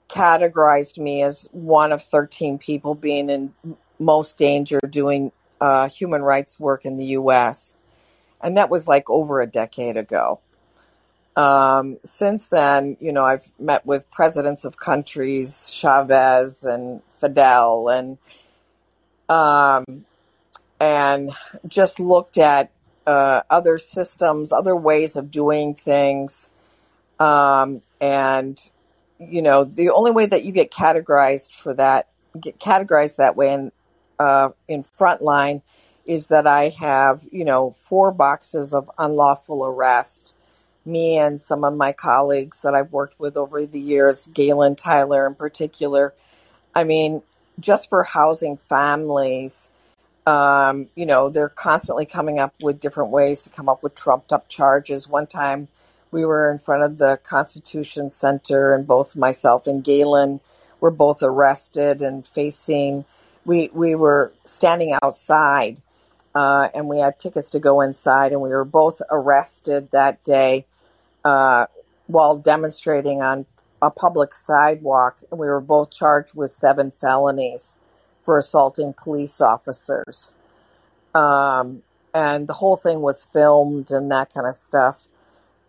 [0.10, 3.54] categorized me as one of thirteen people being in
[4.00, 7.80] most danger doing uh, human rights work in the U.S
[8.46, 10.40] and that was like over a decade ago.
[11.36, 18.18] Um, since then, you know, I've met with presidents of countries, Chavez and Fidel, and
[19.28, 20.06] um,
[20.80, 21.32] and
[21.68, 22.70] just looked at
[23.08, 26.50] uh, other systems, other ways of doing things,
[27.20, 28.60] um, and
[29.20, 33.54] you know, the only way that you get categorized for that, get categorized that way
[33.54, 33.72] in
[34.20, 35.62] uh, in frontline
[36.06, 40.34] is that I have, you know, four boxes of unlawful arrest.
[40.86, 45.26] Me and some of my colleagues that I've worked with over the years, Galen Tyler
[45.26, 46.14] in particular.
[46.76, 47.24] I mean,
[47.60, 49.70] just for housing families,
[50.28, 54.34] um, you know, they're constantly coming up with different ways to come up with trumped
[54.34, 55.08] up charges.
[55.08, 55.68] One time
[56.12, 60.40] we were in front of the Constitution Center, and both myself and Galen
[60.80, 63.06] were both arrested and facing.
[63.46, 65.82] We we were standing outside
[66.36, 70.66] uh, and we had tickets to go inside, and we were both arrested that day
[71.24, 71.66] uh,
[72.08, 73.46] while demonstrating on
[73.82, 75.18] a public sidewalk.
[75.32, 77.76] And we were both charged with seven felonies
[78.26, 80.34] for assaulting police officers.
[81.14, 81.84] Um,
[82.14, 85.08] and the whole thing was filmed and that kind of stuff.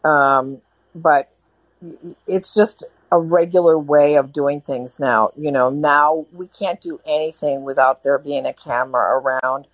[0.04, 0.62] Um,
[0.94, 1.30] but
[2.26, 5.30] it's just a regular way of doing things now.
[5.36, 9.66] You know, now we can't do anything without there being a camera around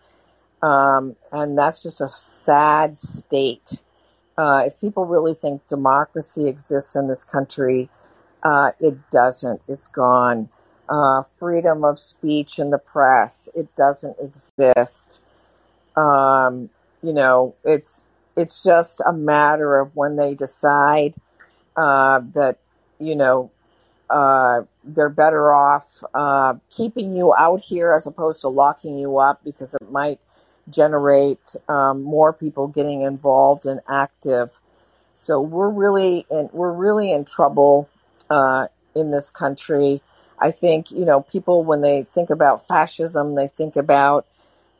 [0.62, 3.82] um, and that's just a sad state.
[4.38, 7.90] Uh, if people really think democracy exists in this country,
[8.42, 9.60] uh, it doesn't.
[9.68, 10.48] It's gone.
[10.88, 15.20] Uh, freedom of speech in the press, it doesn't exist.
[15.96, 16.68] Um,
[17.02, 18.04] you know, it's
[18.36, 21.14] it's just a matter of when they decide
[21.76, 22.58] uh, that
[22.98, 23.50] you know
[24.10, 29.42] uh, they're better off uh, keeping you out here as opposed to locking you up
[29.42, 30.20] because it might
[30.68, 34.60] generate um, more people getting involved and active.
[35.14, 37.88] So we're really in, we're really in trouble
[38.28, 40.02] uh, in this country.
[40.42, 44.26] I think you know people when they think about fascism, they think about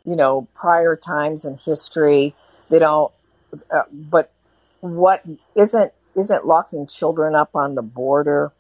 [0.05, 2.35] you know prior times in history.
[2.69, 3.13] They don't,
[3.73, 4.33] uh, but
[4.81, 5.23] what
[5.57, 8.53] isn't isn't locking children up on the border,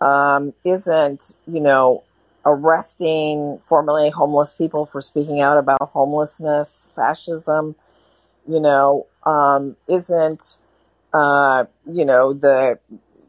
[0.00, 2.02] um, isn't you know
[2.44, 7.76] arresting formerly homeless people for speaking out about homelessness, fascism,
[8.48, 10.56] you know, um, isn't,
[11.12, 12.78] uh, you know, the,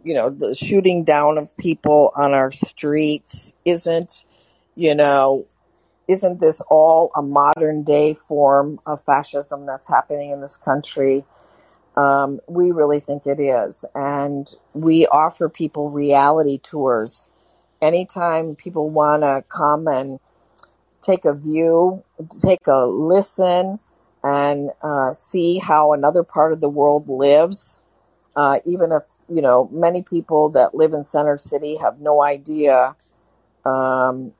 [0.04, 4.26] you know, the shooting down of people on our streets isn't,
[4.76, 5.45] you know,
[6.08, 11.24] isn't this all a modern day form of fascism that's happening in this country?
[11.95, 13.86] Um, we really think it is.
[13.95, 17.30] And we offer people reality tours.
[17.82, 20.20] Anytime people want to come and
[21.01, 22.04] take a view,
[22.41, 23.80] take a listen,
[24.24, 27.82] and uh, see how another part of the world lives,
[28.36, 32.95] uh, even if, you know, many people that live in Center City have no idea
[33.65, 34.34] um,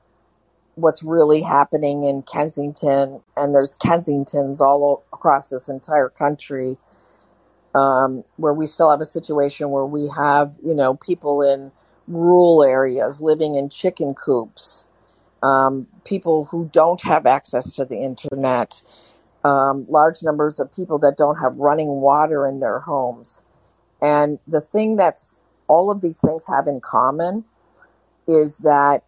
[0.74, 6.76] what's really happening in Kensington, and there's Kensingtons all across this entire country
[7.74, 11.70] um, where we still have a situation where we have, you know, people in
[12.08, 14.86] rural areas living in chicken coops,
[15.42, 18.82] um, people who don't have access to the internet,
[19.44, 23.42] um, large numbers of people that don't have running water in their homes.
[24.04, 27.46] And the thing that's all of these things have in common
[28.28, 29.02] is that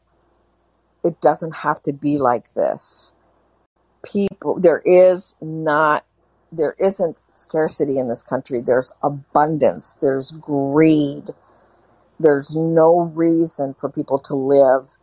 [1.04, 3.12] it doesn't have to be like this.
[4.02, 6.06] People, there is not
[6.50, 8.62] there isn't scarcity in this country.
[8.62, 9.92] There's abundance.
[10.00, 11.24] There's greed.
[12.18, 14.96] There's no reason for people to live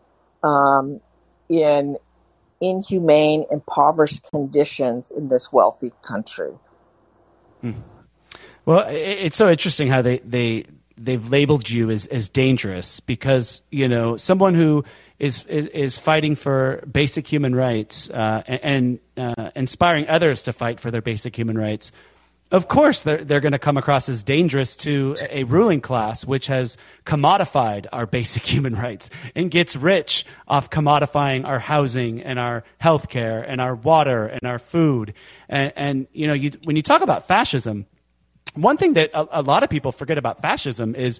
[0.43, 1.01] um,
[1.49, 1.97] in
[2.59, 6.53] inhumane, impoverished conditions in this wealthy country.
[7.61, 7.73] Hmm.
[8.65, 10.65] Well, it's so interesting how they, they
[10.97, 14.85] they've labeled you as, as dangerous because you know someone who
[15.19, 20.79] is is, is fighting for basic human rights uh, and, uh, inspiring others to fight
[20.79, 21.91] for their basic human rights.
[22.51, 26.45] Of course, they're, they're going to come across as dangerous to a ruling class which
[26.47, 32.63] has commodified our basic human rights and gets rich off commodifying our housing and our
[32.79, 35.15] healthcare and our water and our food.
[35.49, 37.87] And, and you know, you, when you talk about fascism,
[38.55, 41.19] one thing that a, a, lot of people forget about fascism is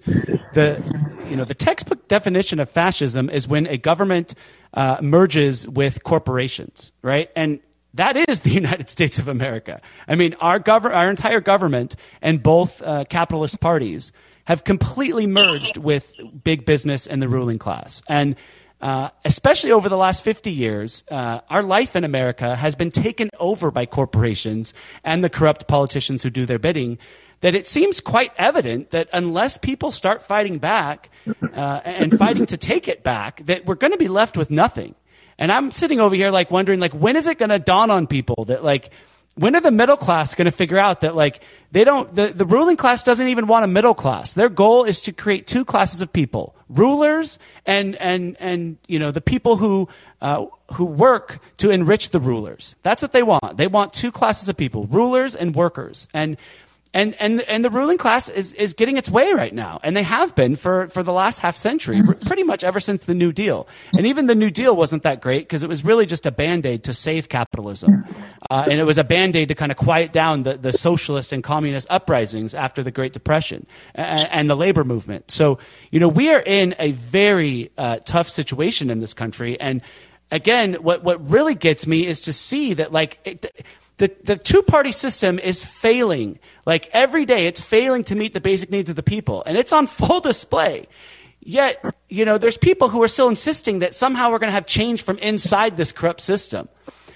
[0.52, 0.82] the
[1.28, 4.34] you know the textbook definition of fascism is when a government
[4.74, 7.30] uh, merges with corporations, right?
[7.34, 7.60] And
[7.94, 9.80] that is the United States of America.
[10.06, 14.12] I mean, our gov- our entire government and both uh, capitalist parties
[14.44, 16.12] have completely merged with
[16.42, 18.02] big business and the ruling class.
[18.08, 18.36] And
[18.80, 23.30] uh, especially over the last 50 years, uh, our life in America has been taken
[23.38, 26.98] over by corporations and the corrupt politicians who do their bidding
[27.40, 31.10] that it seems quite evident that unless people start fighting back
[31.52, 34.94] uh, and fighting to take it back, that we're going to be left with nothing.
[35.38, 38.06] And I'm sitting over here like wondering, like, when is it going to dawn on
[38.06, 38.90] people that like,
[39.34, 42.46] when are the middle class going to figure out that like they don't the, the
[42.46, 46.00] ruling class doesn't even want a middle class their goal is to create two classes
[46.00, 49.88] of people rulers and and and you know the people who
[50.20, 52.76] uh, who work to enrich the rulers.
[52.82, 53.56] That's what they want.
[53.56, 56.08] They want two classes of people rulers and workers.
[56.14, 56.36] And
[56.94, 60.04] and and and the ruling class is is getting its way right now, and they
[60.04, 63.66] have been for for the last half century, pretty much ever since the New Deal.
[63.96, 66.64] And even the New Deal wasn't that great because it was really just a band
[66.64, 68.04] aid to save capitalism,
[68.48, 71.32] uh, and it was a band aid to kind of quiet down the the socialist
[71.32, 73.66] and communist uprisings after the Great Depression
[73.96, 75.30] and, and the labor movement.
[75.32, 75.58] So
[75.90, 79.82] you know we are in a very uh, tough situation in this country, and
[80.30, 83.18] again, what what really gets me is to see that like.
[83.24, 83.66] It,
[83.98, 86.38] the, the two party system is failing.
[86.66, 89.42] Like every day, it's failing to meet the basic needs of the people.
[89.46, 90.88] And it's on full display.
[91.40, 94.66] Yet, you know, there's people who are still insisting that somehow we're going to have
[94.66, 96.68] change from inside this corrupt system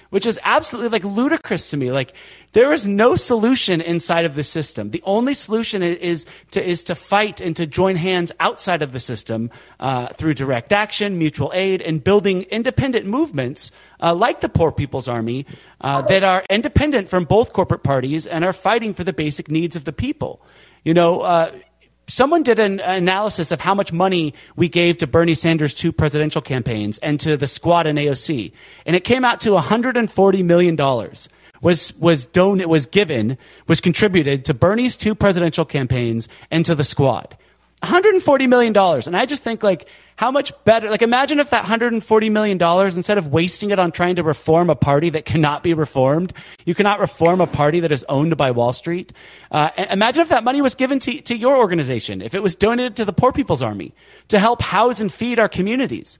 [0.09, 1.91] which is absolutely like ludicrous to me.
[1.91, 2.13] Like
[2.53, 4.91] there is no solution inside of the system.
[4.91, 8.99] The only solution is to is to fight and to join hands outside of the
[8.99, 9.49] system
[9.79, 15.07] uh, through direct action, mutual aid, and building independent movements uh, like the Poor People's
[15.07, 15.45] Army
[15.81, 19.75] uh, that are independent from both corporate parties and are fighting for the basic needs
[19.75, 20.41] of the people.
[20.83, 21.51] You know uh,
[22.09, 26.41] someone did an analysis of how much money we gave to Bernie Sanders' two presidential
[26.41, 28.51] campaigns and to the squad in AOC,
[28.85, 31.29] and it came out to 140 million dollars
[31.61, 33.37] was was don was given
[33.67, 37.35] was contributed to Bernie's two presidential campaigns and to the squad.
[37.81, 39.87] 140 million dollars, and I just think like
[40.19, 42.61] how much better, like imagine if that $140 million,
[42.97, 46.33] instead of wasting it on trying to reform a party that cannot be reformed,
[46.65, 49.13] you cannot reform a party that is owned by Wall Street.
[49.49, 52.97] Uh, imagine if that money was given to, to your organization, if it was donated
[52.97, 53.93] to the Poor People's Army
[54.27, 56.19] to help house and feed our communities.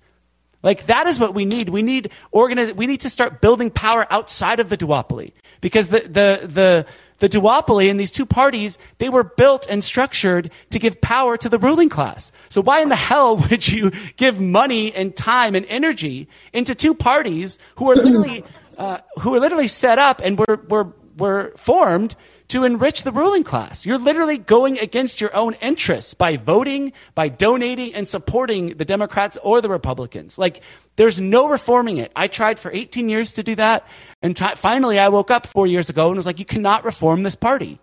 [0.64, 1.68] Like that is what we need.
[1.68, 6.00] We need organize, we need to start building power outside of the duopoly because the,
[6.00, 6.86] the, the,
[7.20, 11.50] the duopoly and these two parties, they were built and structured to give power to
[11.50, 12.32] the ruling class.
[12.50, 16.94] So why in the hell would you give money and time and energy into two
[16.94, 18.44] parties who are literally,
[18.78, 22.16] uh, who are literally set up and were, were, were formed
[22.50, 23.86] to enrich the ruling class.
[23.86, 29.38] You're literally going against your own interests by voting, by donating and supporting the Democrats
[29.44, 30.38] or the Republicans.
[30.38, 30.62] Like,
[30.96, 32.12] there's no reforming it.
[32.16, 33.88] I tried for 18 years to do that.
[34.22, 37.24] And t- finally, I woke up four years ago and was like, you cannot reform
[37.24, 37.80] this party.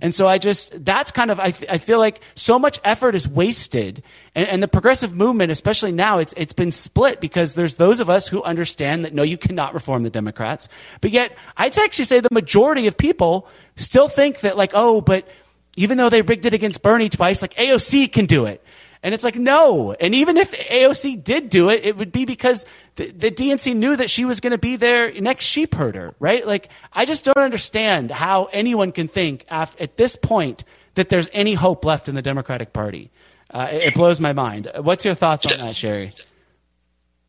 [0.00, 3.28] And so I just, that's kind of, I, I feel like so much effort is
[3.28, 4.02] wasted.
[4.34, 8.08] And, and, the progressive movement, especially now, it's, it's been split because there's those of
[8.08, 10.68] us who understand that no, you cannot reform the Democrats.
[11.00, 15.28] But yet, I'd actually say the majority of people still think that like, oh, but
[15.76, 18.62] even though they rigged it against Bernie twice, like AOC can do it.
[19.02, 19.92] And it's like, no.
[19.92, 23.96] And even if AOC did do it, it would be because the, the DNC knew
[23.96, 26.46] that she was going to be their next sheep herder, right?
[26.46, 30.64] Like, I just don't understand how anyone can think af- at this point
[30.96, 33.10] that there's any hope left in the Democratic Party.
[33.52, 34.70] Uh, it, it, blows my mind.
[34.80, 36.12] What's your thoughts on that, Cheri?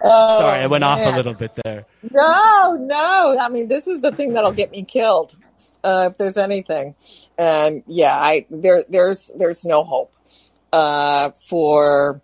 [0.00, 1.08] Sorry, I went man.
[1.08, 1.84] off a little bit there.
[2.10, 3.38] No, no.
[3.38, 5.36] I mean, this is the thing that'll get me killed
[5.84, 6.94] uh, if there's anything.
[7.38, 10.12] And yeah, I there there's there's no hope
[10.72, 12.22] uh, for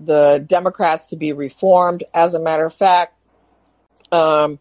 [0.00, 2.02] the Democrats to be reformed.
[2.12, 3.14] As a matter of fact,
[4.10, 4.58] um,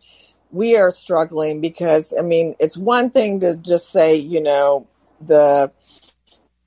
[0.52, 4.88] we are struggling because I mean it's one thing to just say you know
[5.22, 5.72] the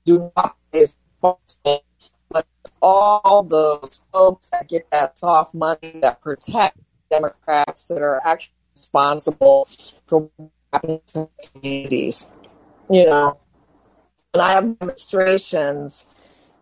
[0.03, 2.45] do not is but
[2.81, 6.77] all those folks that get that soft money that protect
[7.09, 9.67] Democrats that are actually responsible
[10.05, 10.29] for
[10.81, 12.27] communities.
[12.89, 13.39] You know,
[14.33, 16.05] and I have demonstrations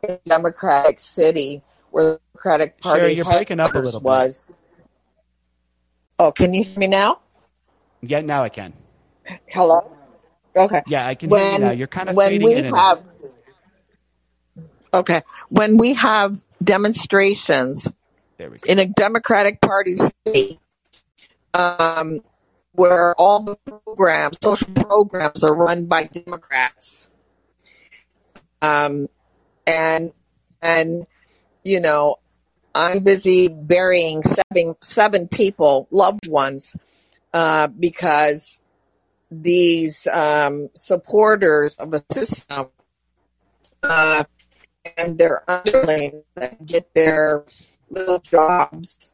[0.01, 1.61] in Democratic City
[1.91, 4.45] where the Democratic Party sure, you're breaking up a little was.
[4.45, 4.55] Bit.
[6.19, 7.19] Oh, can you hear me now?
[8.01, 8.73] Yeah, now I can.
[9.47, 9.91] Hello.
[10.55, 10.81] Okay.
[10.87, 11.71] Yeah, I can when, hear you now.
[11.71, 13.03] You're kind of when we have.
[14.93, 17.85] Okay, when we have demonstrations
[18.65, 20.59] in a Democratic Party state,
[21.53, 22.21] um,
[22.75, 27.09] where all the programs, social programs, are run by Democrats.
[28.61, 29.07] Um,
[29.65, 30.11] and
[30.61, 31.07] and
[31.63, 32.17] you know,
[32.73, 36.75] I'm busy burying seven seven people, loved ones,
[37.33, 38.59] uh, because
[39.31, 42.67] these um, supporters of a system
[43.83, 44.23] uh,
[44.97, 46.23] and their underlings
[46.65, 47.45] get their
[47.89, 49.11] little jobs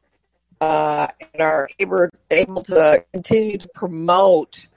[0.61, 4.67] uh, and are able, able to continue to promote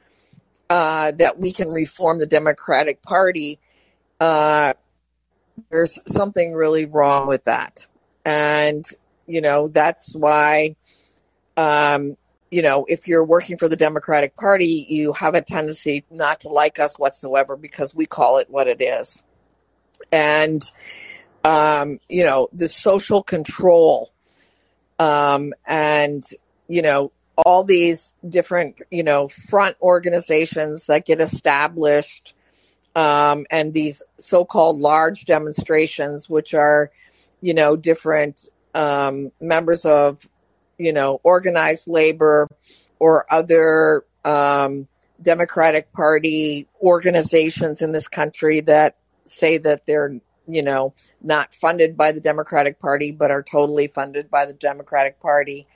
[0.70, 3.60] uh, that we can reform the Democratic Party,
[4.18, 4.72] uh,
[5.70, 7.86] there's something really wrong with that.
[8.24, 8.86] And,
[9.26, 10.76] you know, that's why,
[11.58, 12.16] um,
[12.50, 16.48] you know, if you're working for the Democratic Party, you have a tendency not to
[16.48, 19.22] like us whatsoever because we call it what it is.
[20.10, 20.62] And,
[21.44, 24.13] um, you know, the social control
[24.98, 26.24] um, and
[26.68, 32.34] you know all these different you know front organizations that get established
[32.96, 36.90] um, and these so-called large demonstrations which are
[37.40, 40.28] you know different um, members of
[40.78, 42.48] you know organized labor
[42.98, 44.86] or other um,
[45.20, 52.12] democratic party organizations in this country that say that they're you know, not funded by
[52.12, 55.66] the Democratic Party, but are totally funded by the Democratic Party.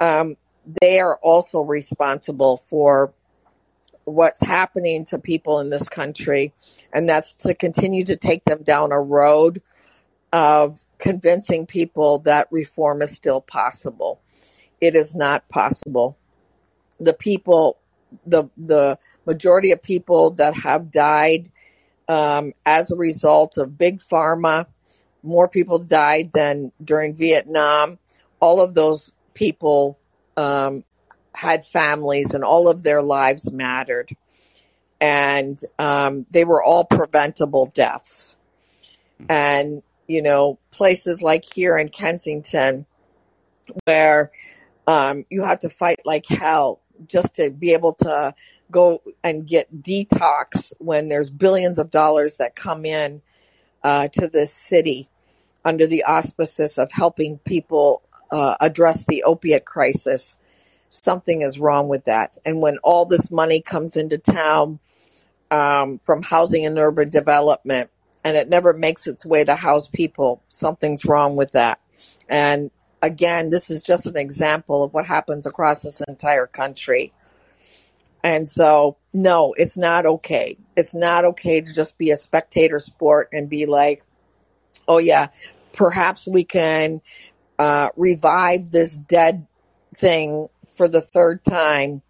[0.00, 0.36] Um,
[0.80, 3.14] they are also responsible for
[4.04, 6.52] what's happening to people in this country,
[6.92, 9.62] and that's to continue to take them down a road
[10.32, 14.20] of convincing people that reform is still possible.
[14.80, 16.16] It is not possible.
[16.98, 17.78] The people,
[18.26, 21.48] the the majority of people that have died
[22.10, 24.66] um, as a result of big pharma.
[25.22, 27.98] More people died than during Vietnam.
[28.40, 29.96] All of those people
[30.36, 30.82] um,
[31.32, 34.10] had families, and all of their lives mattered.
[35.00, 38.36] And um, they were all preventable deaths.
[39.28, 42.86] And, you know, places like here in Kensington,
[43.84, 44.32] where
[44.86, 48.34] um, you have to fight like hell just to be able to
[48.70, 53.22] go and get detox when there's billions of dollars that come in
[53.82, 55.08] uh, to this city
[55.64, 60.34] under the auspices of helping people uh, address the opiate crisis.
[60.88, 62.36] Something is wrong with that.
[62.44, 64.80] And when all this money comes into town
[65.50, 67.90] um, from housing and urban development
[68.24, 71.80] and it never makes its way to house people, something's wrong with that.
[72.28, 72.70] And
[73.02, 77.12] again, this is just an example of what happens across this entire country.
[78.22, 80.58] And so, no, it's not okay.
[80.76, 84.04] It's not okay to just be a spectator sport and be like,
[84.86, 85.28] oh, yeah,
[85.72, 87.00] perhaps we can
[87.58, 89.46] uh, revive this dead
[89.94, 92.02] thing for the third time.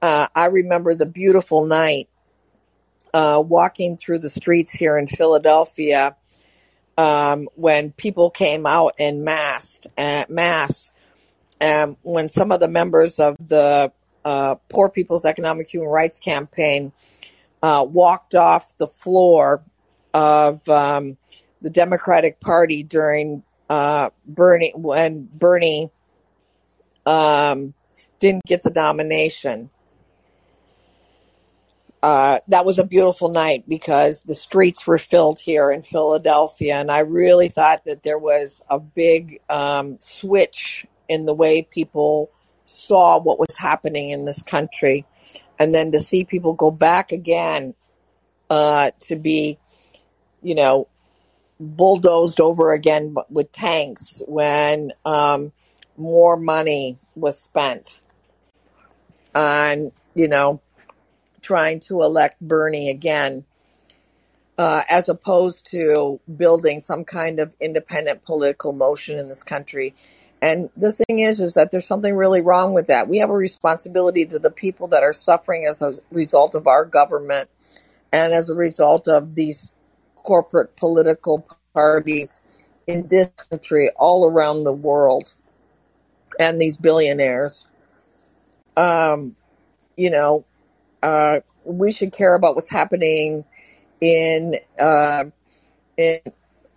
[0.00, 2.08] Uh, I remember the beautiful night
[3.12, 6.16] uh, walking through the streets here in Philadelphia
[6.98, 9.80] um, when people came out in mass,
[10.28, 10.92] mass,
[11.60, 13.92] and when some of the members of the
[14.24, 16.92] uh, Poor People's Economic Human Rights Campaign
[17.62, 19.62] uh, walked off the floor
[20.12, 21.16] of um,
[21.60, 25.90] the Democratic Party during uh, Bernie when Bernie
[27.06, 27.74] um,
[28.18, 29.70] didn't get the nomination.
[32.02, 36.90] Uh, that was a beautiful night because the streets were filled here in Philadelphia, and
[36.90, 42.30] I really thought that there was a big um, switch in the way people
[42.66, 45.06] saw what was happening in this country,
[45.60, 47.74] and then to see people go back again
[48.50, 49.58] uh, to be,
[50.42, 50.88] you know,
[51.60, 55.52] bulldozed over again with tanks when um,
[55.96, 58.00] more money was spent
[59.36, 60.60] on, you know,
[61.42, 63.44] trying to elect Bernie again,
[64.56, 69.94] uh, as opposed to building some kind of independent political motion in this country.
[70.40, 73.08] And the thing is, is that there's something really wrong with that.
[73.08, 76.84] We have a responsibility to the people that are suffering as a result of our
[76.84, 77.48] government
[78.12, 79.72] and as a result of these
[80.16, 82.40] corporate political parties
[82.86, 85.34] in this country, all around the world,
[86.38, 87.66] and these billionaires.
[88.76, 89.36] Um,
[89.96, 90.44] you know,
[91.02, 93.44] uh, we should care about what's happening
[94.00, 95.24] in uh,
[95.96, 96.20] in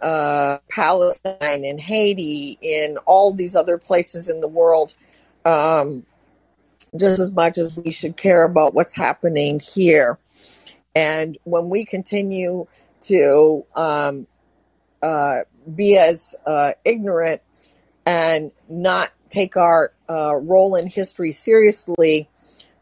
[0.01, 4.93] uh, Palestine, in Haiti, in all these other places in the world,
[5.45, 6.05] um,
[6.95, 10.19] just as much as we should care about what's happening here.
[10.93, 12.67] And when we continue
[13.01, 14.28] to um,
[15.01, 15.39] uh,
[15.73, 17.41] be as uh, ignorant
[18.05, 22.30] and not take our uh, role in history seriously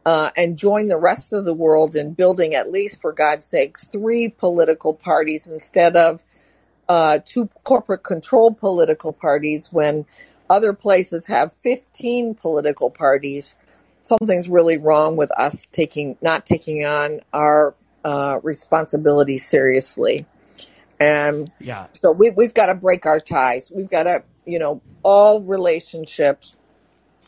[0.05, 3.85] uh, and join the rest of the world in building, at least for God's sakes,
[3.85, 6.23] three political parties instead of
[6.89, 10.05] uh, two corporate controlled political parties when
[10.49, 13.55] other places have 15 political parties.
[14.01, 20.25] Something's really wrong with us taking not taking on our uh, responsibility seriously.
[20.99, 21.87] And Yeah.
[21.93, 23.71] so we, we've got to break our ties.
[23.73, 26.55] We've got to, you know, all relationships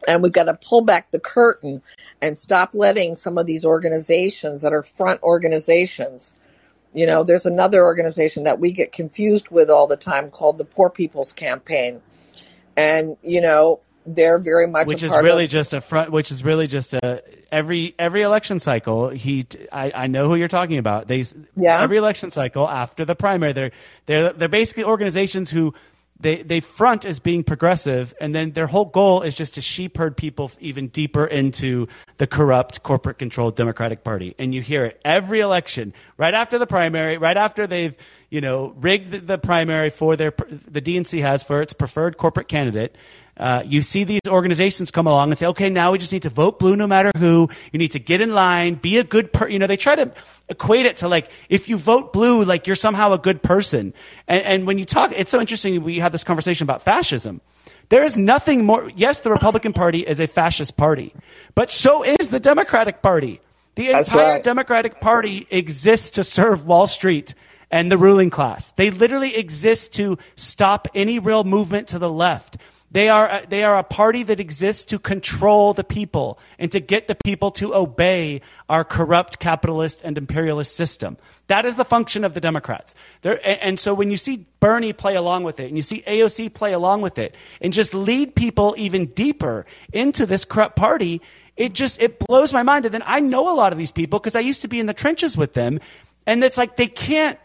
[0.08, 1.82] and we've got to pull back the curtain
[2.22, 6.32] and stop letting some of these organizations that are front organizations.
[6.94, 10.66] You know, there's another organization that we get confused with all the time called the
[10.66, 12.02] Poor People's Campaign.
[12.78, 16.44] And, you know, they're very much which is really of just a front which is
[16.44, 21.08] really just a every every election cycle he I, I know who you're talking about
[21.08, 21.24] they
[21.56, 21.82] Yeah.
[21.82, 23.72] every election cycle after the primary they're
[24.06, 25.74] they're they're basically organizations who
[26.20, 29.98] they they front as being progressive and then their whole goal is just to sheep
[29.98, 31.88] herd people even deeper into
[32.18, 34.34] the corrupt corporate controlled democratic party.
[34.40, 37.96] And you hear it every election right after the primary right after they've
[38.30, 42.48] you know rigged the, the primary for their the DNC has for its preferred corporate
[42.48, 42.96] candidate
[43.38, 46.30] uh, you see these organizations come along and say, okay, now we just need to
[46.30, 47.50] vote blue no matter who.
[47.72, 49.52] You need to get in line, be a good person.
[49.52, 50.12] you know, they try to
[50.48, 53.94] equate it to like, if you vote blue, like you're somehow a good person.
[54.28, 55.84] And, and when you talk, it's so interesting.
[55.84, 57.42] We have this conversation about fascism.
[57.90, 58.90] There is nothing more.
[58.96, 61.14] Yes, the Republican Party is a fascist party,
[61.54, 63.42] but so is the Democratic Party.
[63.76, 64.44] The That's entire right.
[64.44, 67.36] Democratic Party exists to serve Wall Street
[67.70, 68.72] and the ruling class.
[68.72, 72.58] They literally exist to stop any real movement to the left.
[72.92, 76.80] They are, uh, they are a party that exists to control the people and to
[76.80, 81.18] get the people to obey our corrupt capitalist and imperialist system.
[81.48, 82.96] That is the function of the Democrats.
[83.22, 86.54] They're, and so when you see Bernie play along with it and you see AOC
[86.54, 91.22] play along with it and just lead people even deeper into this corrupt party,
[91.58, 92.86] it just, it blows my mind.
[92.86, 94.86] And then I know a lot of these people because I used to be in
[94.86, 95.80] the trenches with them.
[96.26, 97.38] And it's like they can't,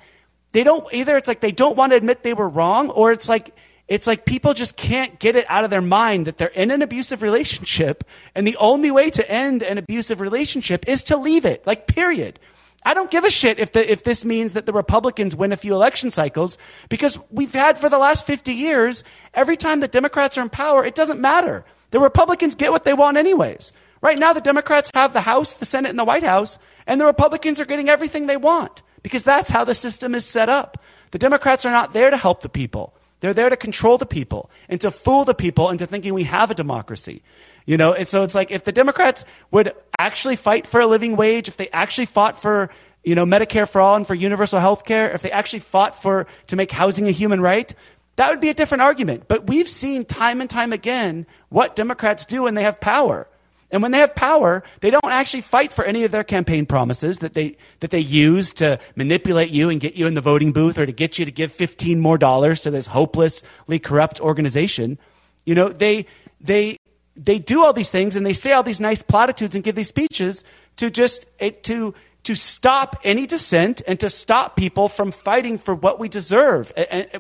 [0.52, 3.28] they don't either it's like they don't want to admit they were wrong or it's
[3.28, 3.54] like
[3.90, 6.80] it's like people just can't get it out of their mind that they're in an
[6.80, 11.66] abusive relationship and the only way to end an abusive relationship is to leave it
[11.66, 12.38] like period
[12.84, 15.56] i don't give a shit if the if this means that the republicans win a
[15.56, 16.56] few election cycles
[16.88, 20.86] because we've had for the last 50 years every time the democrats are in power
[20.86, 25.12] it doesn't matter the republicans get what they want anyways right now the democrats have
[25.12, 28.36] the house the senate and the white house and the republicans are getting everything they
[28.36, 30.82] want because that's how the system is set up.
[31.10, 32.94] The Democrats are not there to help the people.
[33.20, 36.50] They're there to control the people and to fool the people into thinking we have
[36.50, 37.22] a democracy.
[37.66, 41.16] You know, and so it's like if the Democrats would actually fight for a living
[41.16, 42.70] wage, if they actually fought for,
[43.04, 46.26] you know, Medicare for all and for universal health care, if they actually fought for
[46.48, 47.72] to make housing a human right,
[48.16, 49.28] that would be a different argument.
[49.28, 53.28] But we've seen time and time again what Democrats do when they have power.
[53.72, 57.20] And when they have power, they don't actually fight for any of their campaign promises
[57.20, 60.76] that they, that they use to manipulate you and get you in the voting booth
[60.76, 64.98] or to get you to give 15 more dollars to this hopelessly corrupt organization.
[65.44, 66.06] You know, they,
[66.40, 66.78] they,
[67.16, 69.88] they do all these things and they say all these nice platitudes and give these
[69.88, 70.44] speeches
[70.76, 71.26] to just,
[71.62, 71.94] to,
[72.24, 76.72] to stop any dissent and to stop people from fighting for what we deserve,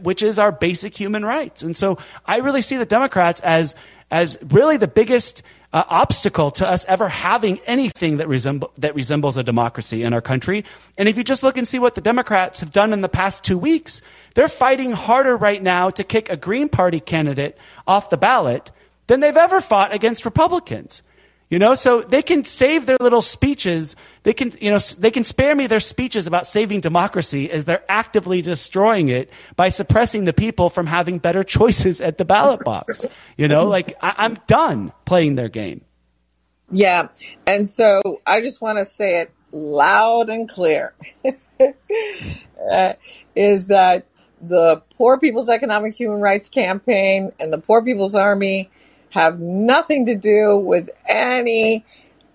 [0.02, 1.62] which is our basic human rights.
[1.62, 3.74] And so I really see the Democrats as,
[4.10, 5.42] as really the biggest
[5.72, 10.64] uh, obstacle to us ever having anything that, that resembles a democracy in our country.
[10.98, 13.44] And if you just look and see what the Democrats have done in the past
[13.44, 14.02] two weeks,
[14.34, 17.56] they're fighting harder right now to kick a Green Party candidate
[17.86, 18.70] off the ballot
[19.06, 21.02] than they've ever fought against Republicans.
[21.50, 23.96] You know, so they can save their little speeches.
[24.22, 27.84] They can, you know, they can spare me their speeches about saving democracy as they're
[27.88, 33.04] actively destroying it by suppressing the people from having better choices at the ballot box.
[33.36, 35.84] You know, like I, I'm done playing their game.
[36.70, 37.08] Yeah.
[37.48, 40.94] And so I just want to say it loud and clear
[42.72, 42.92] uh,
[43.34, 44.06] is that
[44.40, 48.70] the Poor People's Economic Human Rights Campaign and the Poor People's Army
[49.10, 51.84] have nothing to do with any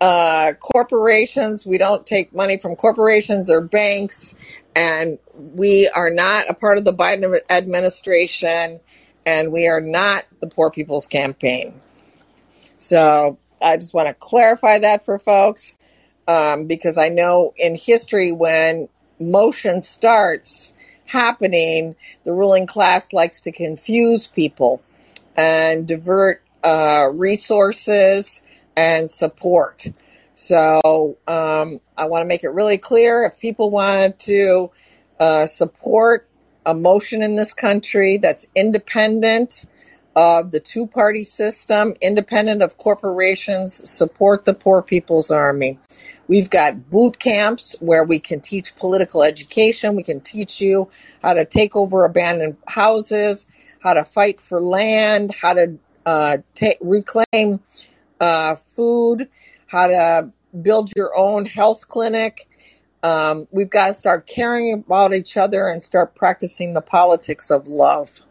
[0.01, 1.65] uh, corporations.
[1.65, 4.35] We don't take money from corporations or banks,
[4.75, 8.79] and we are not a part of the Biden administration,
[9.25, 11.79] and we are not the Poor People's Campaign.
[12.77, 15.73] So I just want to clarify that for folks
[16.27, 20.73] um, because I know in history when motion starts
[21.05, 24.81] happening, the ruling class likes to confuse people
[25.37, 28.41] and divert uh, resources
[28.75, 29.85] and support.
[30.33, 34.71] So um, I want to make it really clear if people want to
[35.19, 36.27] uh, support
[36.65, 39.65] a motion in this country that's independent
[40.15, 45.77] of the two party system, independent of corporations, support the Poor People's Army.
[46.27, 49.95] We've got boot camps where we can teach political education.
[49.95, 50.89] We can teach you
[51.21, 53.45] how to take over abandoned houses,
[53.79, 56.37] how to fight for land, how to uh,
[56.81, 57.59] reclaim
[58.19, 59.27] uh, food,
[59.67, 60.31] how to
[60.61, 62.47] build your own health clinic.
[63.03, 67.67] Um, we've got to start caring about each other and start practicing the politics of
[67.67, 68.21] love.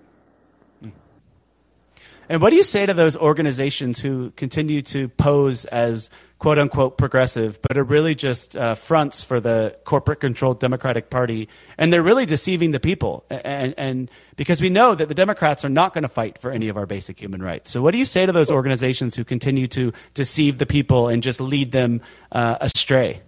[2.29, 6.11] And what do you say to those organizations who continue to pose as
[6.45, 11.49] quote unquote progressive, but are really just uh, fronts for the corporate controlled Democratic Party.
[11.79, 13.25] And they're really deceiving the people.
[13.31, 16.69] And, and because we know that the Democrats are not going to fight for any
[16.69, 17.71] of our basic human rights.
[17.71, 21.23] So, what do you say to those organizations who continue to deceive the people and
[21.23, 23.23] just lead them uh, astray?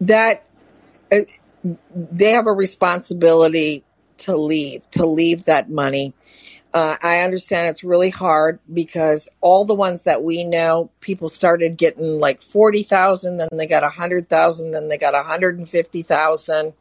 [0.00, 0.46] That
[1.12, 1.18] uh,
[1.94, 3.84] they have a responsibility
[4.18, 6.14] to leave, to leave that money
[6.76, 11.78] uh, I understand it's really hard because all the ones that we know, people started
[11.78, 16.74] getting like 40,000, then they got 100,000, then they got 150,000.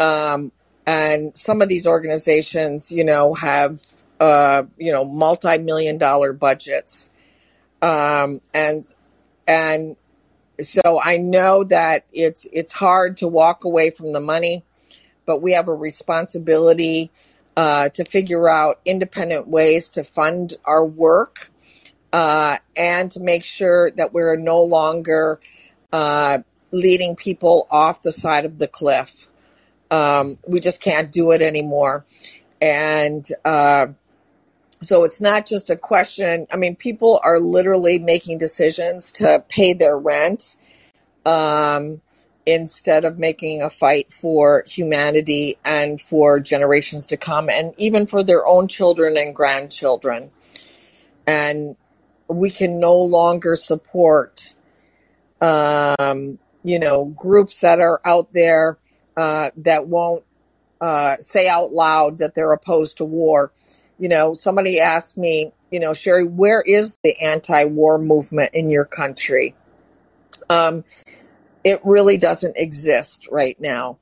[0.00, 0.52] Um,
[0.86, 3.82] and some of these organizations, you know, have,
[4.20, 7.10] uh, you know, multi-million dollar budgets.
[7.82, 8.86] Um, and,
[9.46, 9.96] and
[10.62, 14.64] so I know that it's, it's hard to walk away from the money,
[15.26, 17.10] but we have a responsibility
[17.56, 21.50] uh, to figure out independent ways to fund our work
[22.12, 25.40] uh, and to make sure that we're no longer
[25.92, 26.38] uh,
[26.70, 29.28] leading people off the side of the cliff.
[29.90, 32.04] Um, we just can't do it anymore.
[32.60, 33.88] And uh,
[34.82, 36.46] so it's not just a question.
[36.52, 40.56] I mean, people are literally making decisions to pay their rent.
[41.24, 42.00] Um,
[42.46, 48.22] instead of making a fight for humanity and for generations to come and even for
[48.22, 50.30] their own children and grandchildren.
[51.26, 51.76] And
[52.28, 54.54] we can no longer support,
[55.40, 58.78] um, you know, groups that are out there
[59.16, 60.24] uh, that won't
[60.80, 63.52] uh, say out loud that they're opposed to war.
[63.98, 68.70] You know, somebody asked me, you know, Cheri, where is the anti war movement in
[68.70, 69.54] your country?
[70.50, 70.84] Um,
[71.64, 73.98] it really doesn't exist right now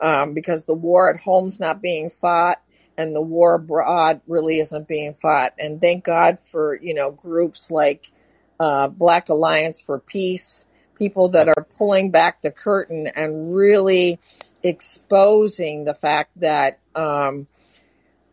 [0.00, 2.62] um, because the war at home's not being fought
[2.96, 5.54] and the war abroad really isn't being fought.
[5.58, 8.12] And thank God for you know groups like
[8.60, 10.64] uh, Black Alliance for Peace,
[10.96, 14.20] people that are pulling back the curtain and really
[14.62, 17.46] exposing the fact that um,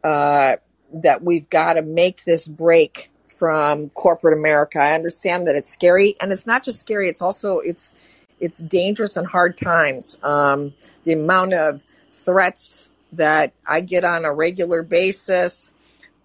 [0.04, 0.58] uh,
[0.94, 4.80] that we've got to make this break from corporate America.
[4.80, 7.94] I understand that it's scary, and it's not just scary; it's also it's
[8.40, 10.18] it's dangerous and hard times.
[10.24, 10.74] Um,
[11.04, 15.72] the amount of threats that I get on a regular basis,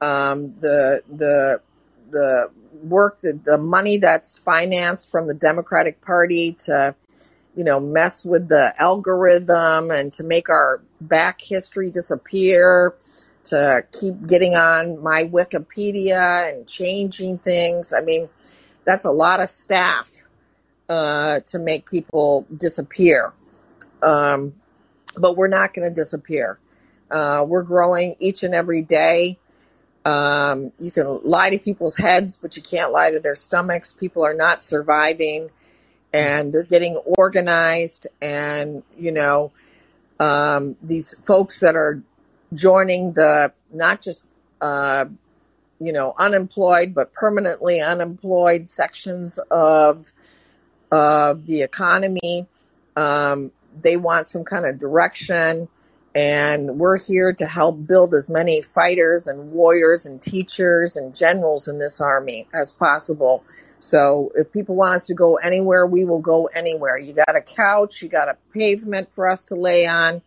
[0.01, 1.61] um, the the
[2.11, 2.51] the
[2.83, 6.95] work, the, the money that's financed from the Democratic Party to
[7.57, 12.95] you know mess with the algorithm and to make our back history disappear
[13.45, 17.93] to keep getting on my Wikipedia and changing things.
[17.93, 18.29] I mean,
[18.85, 20.22] that's a lot of staff
[20.93, 23.32] uh, to make people disappear.
[24.03, 24.55] Um,
[25.16, 26.59] but we're not going to disappear.
[27.11, 29.38] Uh, we're growing each and every day.
[30.05, 33.90] Um, you can lie to people's heads, but you can't lie to their stomachs.
[33.93, 35.49] People are not surviving
[36.12, 38.07] and they're getting organized.
[38.20, 39.53] And, you know,
[40.20, 42.03] um, these folks that are
[42.53, 44.28] joining the not just,
[44.61, 45.07] uh,
[45.78, 50.12] you know, unemployed, but permanently unemployed sections of
[50.93, 52.47] of the economy.
[52.95, 55.68] Um, they want some kind of direction.
[56.14, 61.66] And we're here to help build as many fighters and warriors and teachers and generals
[61.66, 63.43] in this army as possible.
[63.78, 66.99] So if people want us to go anywhere, we will go anywhere.
[66.99, 70.20] You got a couch, you got a pavement for us to lay on.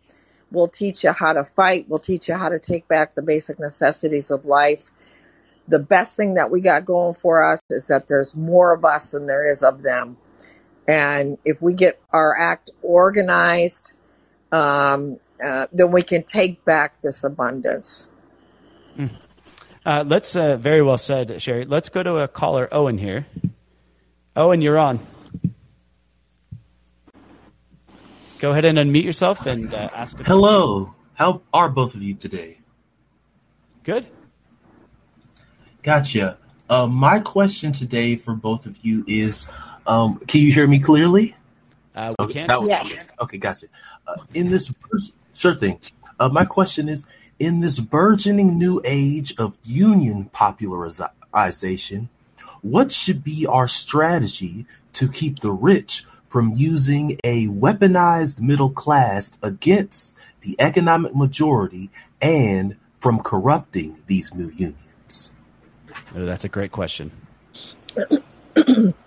[0.50, 1.86] We'll teach you how to fight.
[1.88, 4.90] We'll teach you how to take back the basic necessities of life.
[5.68, 9.12] The best thing that we got going for us is that there's more of us
[9.12, 10.16] than there is of them.
[10.88, 13.92] And if we get our act organized,
[14.52, 18.08] um, uh, then we can take back this abundance.
[18.96, 19.16] Mm.
[19.84, 21.64] Uh, let's uh, very well said, Cheri.
[21.64, 23.26] Let's go to a caller, Owen here.
[24.34, 25.00] Owen, you're on.
[28.38, 30.18] Go ahead and unmute yourself and uh, ask.
[30.18, 30.94] Hello.
[31.14, 32.58] How are both of you today?
[33.82, 34.06] Good.
[35.82, 36.36] Gotcha.
[36.68, 39.48] Uh, my question today for both of you is
[39.86, 41.34] um, can you hear me clearly?
[41.94, 42.48] Uh, we can.
[42.48, 43.06] Was, yes.
[43.20, 43.66] Okay, gotcha.
[44.06, 44.72] Uh, in this,
[45.32, 45.80] sure thing.
[46.20, 47.06] Uh, my question is:
[47.38, 52.08] In this burgeoning new age of union popularization,
[52.62, 59.32] what should be our strategy to keep the rich from using a weaponized middle class
[59.42, 65.30] against the economic majority and from corrupting these new unions?
[66.14, 67.10] Oh, that's a great question.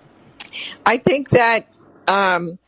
[0.86, 1.68] I think that,
[2.08, 2.60] um,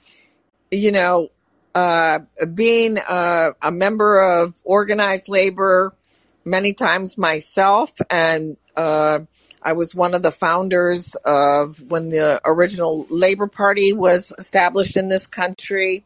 [0.72, 1.30] you know,
[1.74, 2.20] uh,
[2.54, 5.94] being a, a, member of organized labor
[6.44, 9.20] many times myself, and uh,
[9.62, 15.08] I was one of the founders of when the original Labor Party was established in
[15.08, 16.06] this country,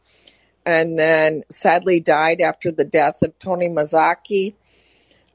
[0.64, 4.54] and then sadly died after the death of Tony Mazzocchi.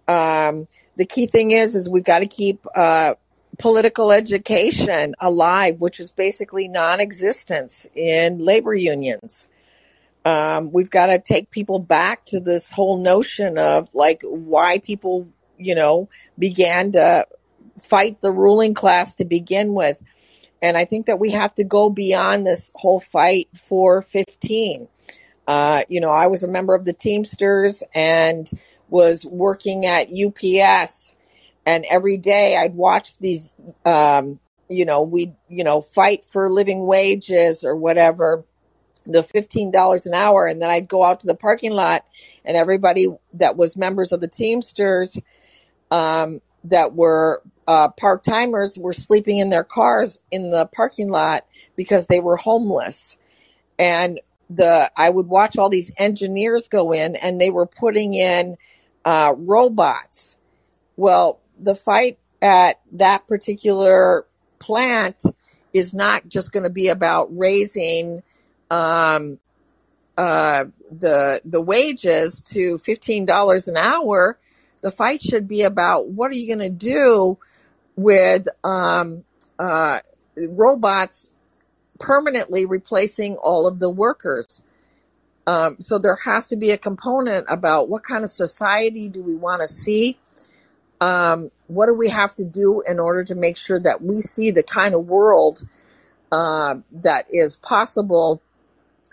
[0.08, 3.16] Um, the key thing is, is we've got to keep uh,
[3.62, 9.48] political education alive, which is basically non-existence in labor unions.
[10.26, 15.28] Um, we've got to take people back to this whole notion of like why people,
[15.58, 16.10] you know,
[16.40, 17.28] began to
[17.80, 20.02] fight the ruling class to begin with.
[20.62, 24.88] And I think that we have to go beyond this whole fight for 15.
[25.48, 28.50] Uh, you know, I was a member of the Teamsters and
[28.90, 31.16] was working at UPS
[31.66, 33.52] and every day I'd watch these,
[33.86, 34.40] um,
[34.70, 38.46] you know, we, you know, fight for living wages or whatever,
[39.06, 39.72] the $15
[40.06, 40.48] an hour.
[40.48, 42.06] And then I'd go out to the parking lot
[42.46, 45.20] and everybody that was members of the Teamsters,
[45.92, 51.46] um, that were, uh, part timers were sleeping in their cars in the parking lot
[51.76, 53.18] because they were homeless.
[53.80, 58.58] And the, I would watch all these engineers go in and they were putting in,
[59.06, 60.38] uh, robots.
[60.98, 64.26] Well, the fight at that particular
[64.60, 65.24] plant
[65.74, 68.24] is not just going to be about raising
[68.70, 69.40] um,
[70.18, 74.38] uh, the the wages to fifteen dollars an hour.
[74.82, 77.38] The fight should be about what are you going to do
[77.96, 79.24] with um,
[79.60, 80.00] uh,
[80.50, 81.30] robots
[82.00, 84.64] permanently replacing all of the workers.
[85.46, 89.36] Um, so there has to be a component about what kind of society do we
[89.36, 90.18] want to see
[91.02, 94.52] um, what do we have to do in order to make sure that we see
[94.52, 95.68] the kind of world
[96.32, 98.42] uh, that is possible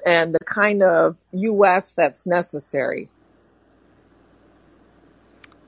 [0.07, 1.93] and the kind of U.S.
[1.93, 3.07] that's necessary?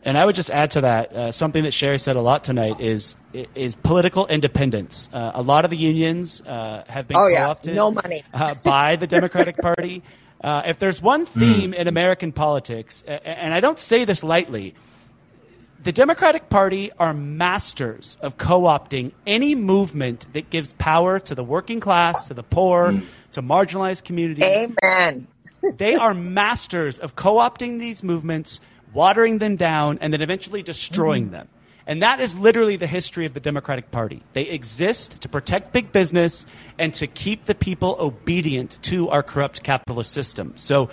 [0.03, 2.81] And I would just add to that uh, something that Cheri said a lot tonight
[2.81, 3.17] is
[3.55, 5.09] is political independence.
[5.13, 7.77] Uh, a lot of the unions uh, have been oh, co-opted yeah.
[7.77, 8.23] no money.
[8.33, 10.03] Uh, by the Democratic Party.
[10.43, 11.75] Uh, if there's one theme mm.
[11.75, 14.75] in American politics, and I don't say this lightly,
[15.83, 21.45] the Democratic Party are masters of co opting any movement that gives power to the
[21.45, 23.07] working class, to the poor, mm.
[23.33, 24.45] to marginalized communities.
[24.45, 25.27] Amen.
[25.77, 28.61] they are masters of co opting these movements,
[28.93, 31.33] watering them down, and then eventually destroying mm.
[31.33, 31.49] them.
[31.87, 34.23] And that is literally the history of the Democratic Party.
[34.35, 36.47] They exist to protect big business
[36.79, 40.53] and to keep the people obedient to our corrupt capitalist system.
[40.57, 40.91] So,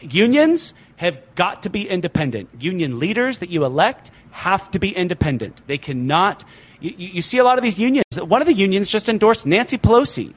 [0.00, 2.48] unions have got to be independent.
[2.58, 5.60] Union leaders that you elect have to be independent.
[5.66, 6.44] They cannot.
[6.80, 8.04] You, you see a lot of these unions.
[8.16, 10.34] One of the unions just endorsed Nancy Pelosi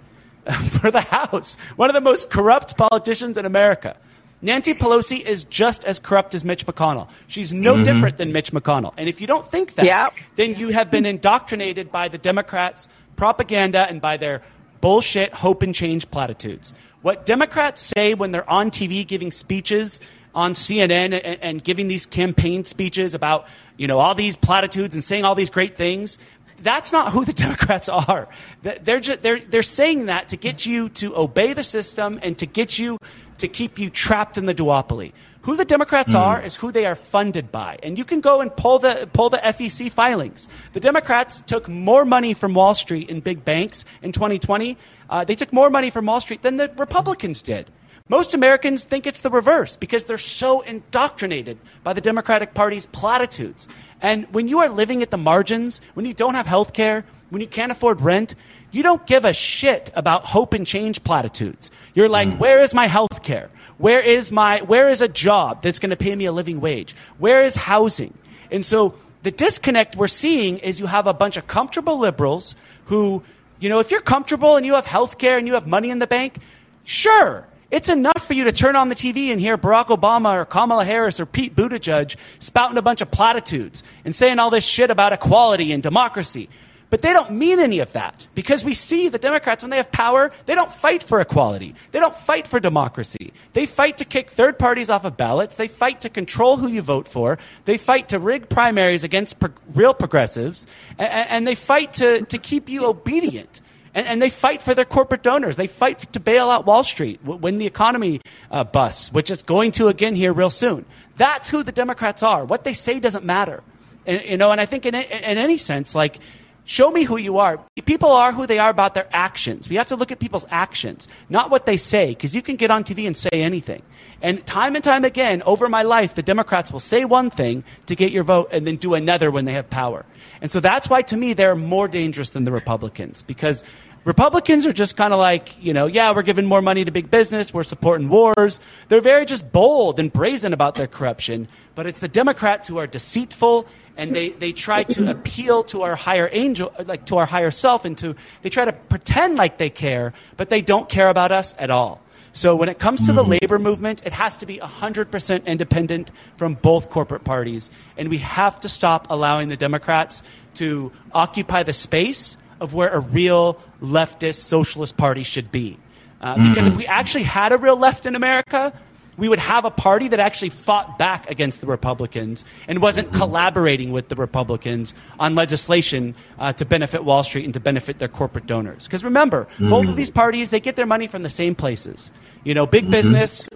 [0.79, 3.97] for the House, one of the most corrupt politicians in America.
[4.41, 7.07] Nancy Pelosi is just as corrupt as Mitch McConnell.
[7.25, 7.83] She's no mm-hmm.
[7.85, 8.93] different than Mitch McConnell.
[8.95, 10.13] And if you don't think that, yep.
[10.35, 14.43] then you have been indoctrinated by the Democrats' propaganda and by their
[14.79, 16.71] bullshit hope and change platitudes.
[17.01, 19.99] What Democrats say when they're on TV giving speeches
[20.37, 25.03] on CNN and, and giving these campaign speeches about, you know, all these platitudes and
[25.03, 26.19] saying all these great things,
[26.61, 28.29] that's not who the Democrats are.
[28.61, 32.45] They're, just, they're, they're saying that to get you to obey the system and to
[32.45, 32.99] get you
[33.39, 35.11] to keep you trapped in the duopoly.
[35.41, 36.19] Who the Democrats mm.
[36.19, 37.79] are is who they are funded by.
[37.81, 40.47] And you can go and pull the, pull the FEC filings.
[40.73, 44.77] The Democrats took more money from Wall Street in big banks in 2020.
[45.09, 47.71] Uh, they took more money from Wall Street than the Republicans did.
[48.09, 53.67] Most Americans think it's the reverse because they're so indoctrinated by the Democratic Party's platitudes.
[54.01, 57.41] And when you are living at the margins, when you don't have health care, when
[57.41, 58.35] you can't afford rent,
[58.71, 61.71] you don't give a shit about hope and change platitudes.
[61.93, 62.39] You're like, mm.
[62.39, 63.49] where is my health care?
[63.77, 66.95] Where is my where is a job that's going to pay me a living wage?
[67.17, 68.13] Where is housing?
[68.51, 72.55] And so the disconnect we're seeing is you have a bunch of comfortable liberals
[72.85, 73.23] who,
[73.59, 75.99] you know, if you're comfortable and you have health care and you have money in
[75.99, 76.37] the bank,
[76.85, 80.45] sure, it's enough for you to turn on the TV and hear Barack Obama or
[80.45, 84.89] Kamala Harris or Pete Buttigieg spouting a bunch of platitudes and saying all this shit
[84.89, 86.49] about equality and democracy.
[86.89, 89.91] But they don't mean any of that because we see the Democrats, when they have
[89.91, 91.75] power, they don't fight for equality.
[91.91, 93.33] They don't fight for democracy.
[93.51, 95.55] They fight to kick third parties off of ballots.
[95.55, 97.39] They fight to control who you vote for.
[97.65, 100.65] They fight to rig primaries against pro- real progressives.
[100.97, 103.59] And, and they fight to, to keep you obedient.
[103.93, 105.55] And, and, they fight for their corporate donors.
[105.55, 108.21] They fight to bail out Wall Street when the economy
[108.51, 110.85] uh, busts, which it's going to again here real soon.
[111.15, 112.45] That's who the Democrats are.
[112.45, 113.63] What they say doesn't matter.
[114.05, 116.19] And, you know, and I think in, in any sense, like,
[116.65, 117.59] show me who you are.
[117.85, 119.67] People are who they are about their actions.
[119.69, 122.69] We have to look at people's actions, not what they say, because you can get
[122.71, 123.81] on TV and say anything.
[124.21, 127.95] And time and time again, over my life, the Democrats will say one thing to
[127.95, 130.05] get your vote and then do another when they have power.
[130.41, 133.63] And so that's why, to me, they're more dangerous than the Republicans, because
[134.05, 137.11] Republicans are just kind of like, you know, yeah, we're giving more money to big
[137.11, 138.61] business, we're supporting wars.
[138.87, 141.49] They're very just bold and brazen about their corruption.
[141.75, 143.67] But it's the Democrats who are deceitful
[143.97, 147.83] and they, they try to appeal to our higher angel, like to our higher self,
[147.83, 151.55] and to they try to pretend like they care, but they don't care about us
[151.59, 152.01] at all.
[152.37, 153.31] So when it comes to the mm-hmm.
[153.41, 157.71] labor movement, it has to be 100% independent from both corporate parties.
[157.97, 160.21] And we have to stop allowing the Democrats
[160.53, 165.79] to occupy the space of where a real leftist socialist party should be.
[166.21, 166.67] Uh, because mm-hmm.
[166.67, 168.71] if we actually had a real left in America,
[169.17, 173.91] we would have a party that actually fought back against the Republicans and wasn't collaborating
[173.91, 178.45] with the Republicans on legislation uh, to benefit Wall Street and to benefit their corporate
[178.45, 178.85] donors.
[178.85, 179.69] Because remember, mm-hmm.
[179.69, 182.11] both of these parties, they get their money from the same places.
[182.43, 182.91] You know, big mm-hmm.
[182.91, 183.49] business,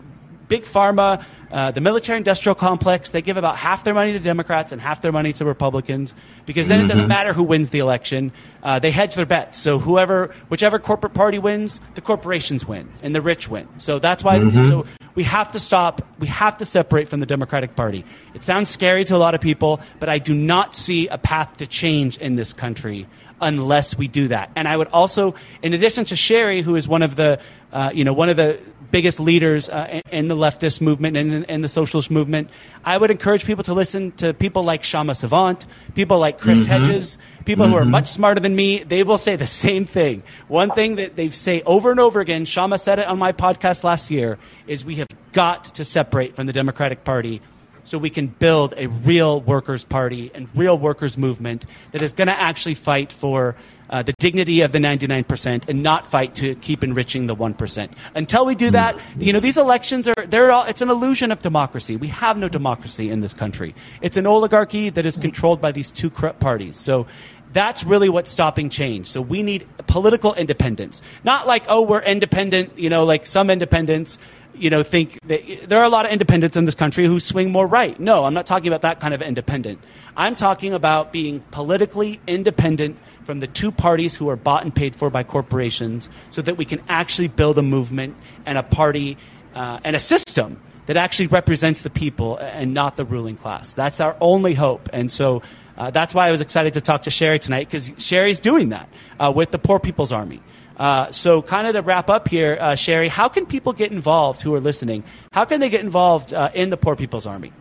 [0.51, 4.73] big pharma, uh, the military industrial complex, they give about half their money to Democrats
[4.73, 6.13] and half their money to Republicans
[6.45, 6.85] because then mm-hmm.
[6.85, 7.09] it doesn't mm-hmm.
[7.09, 8.33] matter who wins the election.
[8.61, 9.57] Uh, they hedge their bets.
[9.57, 13.65] So whoever, whichever corporate party wins, the corporations win and the rich win.
[13.77, 14.65] So that's why, mm-hmm.
[14.65, 14.85] so
[15.15, 18.03] we have to stop, we have to separate from the Democratic Party.
[18.33, 21.55] It sounds scary to a lot of people, but I do not see a path
[21.57, 23.07] to change in this country
[23.39, 24.51] unless we do that.
[24.57, 27.39] And I would also, in addition to Cheri, who is one of the,
[27.71, 28.59] uh, you know, one of the
[28.91, 32.49] biggest leaders uh, in the leftist movement and in the socialist movement.
[32.83, 35.65] I would encourage people to listen to people like Kshama Sawant,
[35.95, 36.71] people like Chris mm-hmm.
[36.71, 37.71] Hedges, people mm-hmm.
[37.71, 37.91] who are mm-hmm.
[37.91, 38.83] much smarter than me.
[38.83, 40.23] They will say the same thing.
[40.47, 43.83] One thing that they say over and over again, Shama said it on my podcast
[43.83, 44.37] last year,
[44.67, 47.41] is we have got to separate from the Democratic Party
[47.83, 52.27] so we can build a real workers' party and real workers' movement that is going
[52.27, 53.55] to actually fight for
[53.91, 57.91] uh, the dignity of the 99% and not fight to keep enriching the 1%.
[58.15, 58.73] Until we do hmm.
[58.73, 61.97] that, you know, these elections are, they're all, it's an illusion of democracy.
[61.97, 63.75] We have no democracy in this country.
[64.01, 66.77] It's an oligarchy that is controlled by these two corrupt parties.
[66.77, 67.07] So
[67.53, 69.07] that's really what's stopping change.
[69.07, 71.01] So we need political independence.
[71.23, 74.19] Not like, oh, we're independent, you know, like some independents
[74.61, 77.51] you know, think that there are a lot of independents in this country who swing
[77.51, 77.99] more right.
[77.99, 79.79] No, I'm not talking about that kind of independent.
[80.15, 84.95] I'm talking about being politically independent from the two parties who are bought and paid
[84.95, 89.17] for by corporations so that we can actually build a movement and a party
[89.55, 93.73] uh, and a system that actually represents the people and not the ruling class.
[93.73, 94.89] That's our only hope.
[94.93, 95.41] And so
[95.75, 98.89] uh, that's why I was excited to talk to Cheri tonight because Cheri's doing that
[99.19, 100.39] uh, with the Poor People's Army.
[100.81, 104.41] Uh, so, kind of to wrap up here, uh, Cheri, how can people get involved
[104.41, 105.03] who are listening?
[105.31, 107.53] How can they get involved uh, in the Poor People's Army?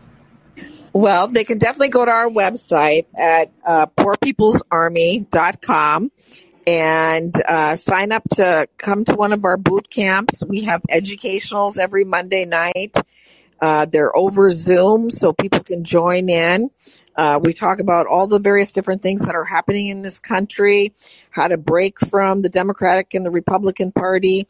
[0.95, 6.11] Well, they can definitely go to our website at uh, poorpeoplesarmy.com
[6.67, 10.43] and uh, sign up to come to one of our boot camps.
[10.43, 12.97] We have educationals every Monday night.
[13.61, 16.71] Uh, they're over Zoom, so people can join in.
[17.21, 20.95] Uh, we talk about all the various different things that are happening in this country,
[21.29, 24.49] how to break from the Democratic and the Republican Party,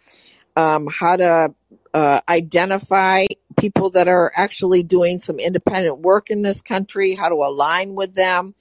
[0.54, 1.52] um, how to
[1.94, 3.26] uh, identify
[3.58, 8.14] people that are actually doing some independent work in this country, how to align with
[8.14, 8.54] them,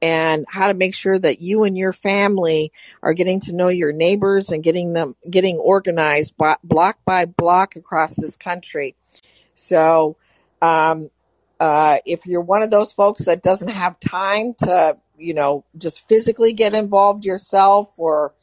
[0.00, 2.70] and how to make sure that you and your family
[3.02, 6.32] are getting to know your neighbors and getting them getting organized
[6.62, 8.94] block by block across this country.
[9.56, 10.16] So,
[10.62, 11.10] um,
[11.60, 16.06] uh, if you're one of those folks that doesn't have time to, you know, just
[16.08, 18.34] physically get involved yourself or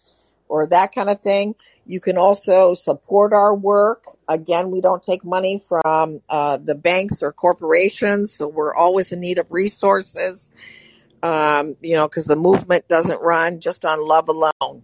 [0.47, 1.55] or that kind of thing,
[1.87, 4.03] you can also support our work.
[4.27, 9.21] Again, we don't take money from uh, the banks or corporations, so we're always in
[9.21, 10.51] need of resources
[11.25, 14.83] um, you know, because the movement doesn't run just on love alone.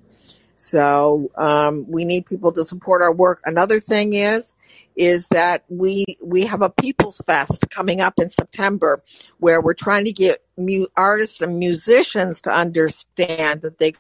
[0.62, 3.42] So um, we need people to support our work.
[3.46, 4.54] Another thing is,
[4.96, 9.02] is that we we have a People's Fest coming up in September,
[9.40, 13.94] where we're trying to get mu- artists and musicians to understand that they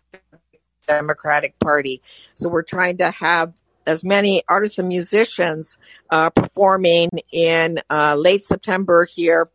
[0.87, 1.99] Democratic Party.
[2.35, 3.53] So we're trying to have
[3.87, 5.79] as many artists and musicians
[6.11, 9.49] uh, performing in uh, late September here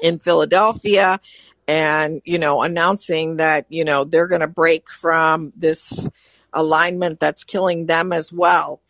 [0.00, 1.20] in Philadelphia
[1.66, 6.08] and, you know, announcing that, you know, they're going to break from this
[6.52, 8.80] alignment that's killing them as well.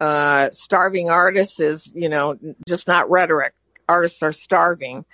[0.00, 3.54] Uh, starving artists is, you know, just not rhetoric.
[3.88, 5.04] Artists are starving.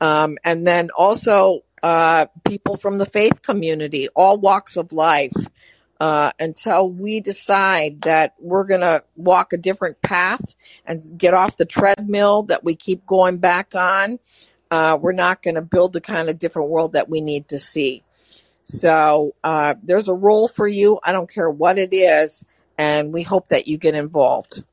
[0.00, 5.32] Um, and then also uh, people from the faith community, all walks of life,
[6.00, 11.56] uh, until we decide that we're going to walk a different path and get off
[11.56, 14.18] the treadmill that we keep going back on
[14.70, 17.58] uh, we're not going to build the kind of different world that we need to
[17.58, 18.02] see.
[18.66, 20.98] So uh, there's a role for you.
[21.04, 22.44] I don't care what it is,
[22.76, 24.64] and we hope that you get involved.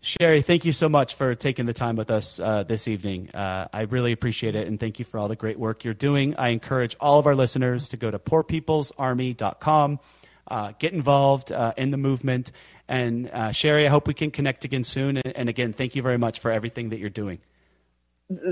[0.00, 3.30] Cheri, thank you so much for taking the time with us uh, this evening.
[3.34, 6.36] Uh, I really appreciate it, and thank you for all the great work you're doing.
[6.36, 10.00] I encourage all of our listeners to go to poorpeoplesarmy.com,
[10.48, 12.50] uh, get involved uh, in the movement.
[12.88, 15.18] And uh, Cheri, I hope we can connect again soon.
[15.18, 17.40] And, and again, thank you very much for everything that you're doing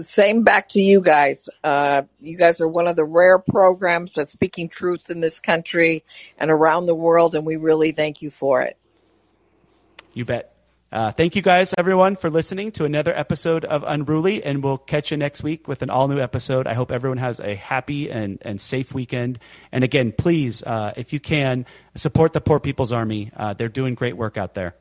[0.05, 1.49] same back to you guys.
[1.65, 6.05] Uh, you guys are one of the rare programs that's speaking truth in this country
[6.39, 8.77] and around the world, and we really thank you for it.
[10.13, 10.53] You bet.
[10.93, 15.11] Uh, thank you guys, everyone, for listening to another episode of Unruly, and we'll catch
[15.11, 16.67] you next week with an all new episode.
[16.67, 19.39] I hope everyone has a happy and, and safe weekend.
[19.73, 21.65] And again, please, uh, if you can,
[21.95, 23.31] support the Poor People's Army.
[23.35, 24.75] Uh, they're doing great work out there.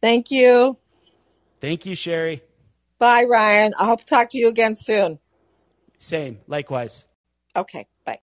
[0.00, 0.78] Thank you.
[1.60, 2.42] Thank you, Cheri.
[2.98, 3.74] Bye, Ryan.
[3.78, 5.18] I hope to talk to you again soon.
[5.98, 6.38] Same.
[6.46, 7.06] Likewise.
[7.54, 7.86] Okay.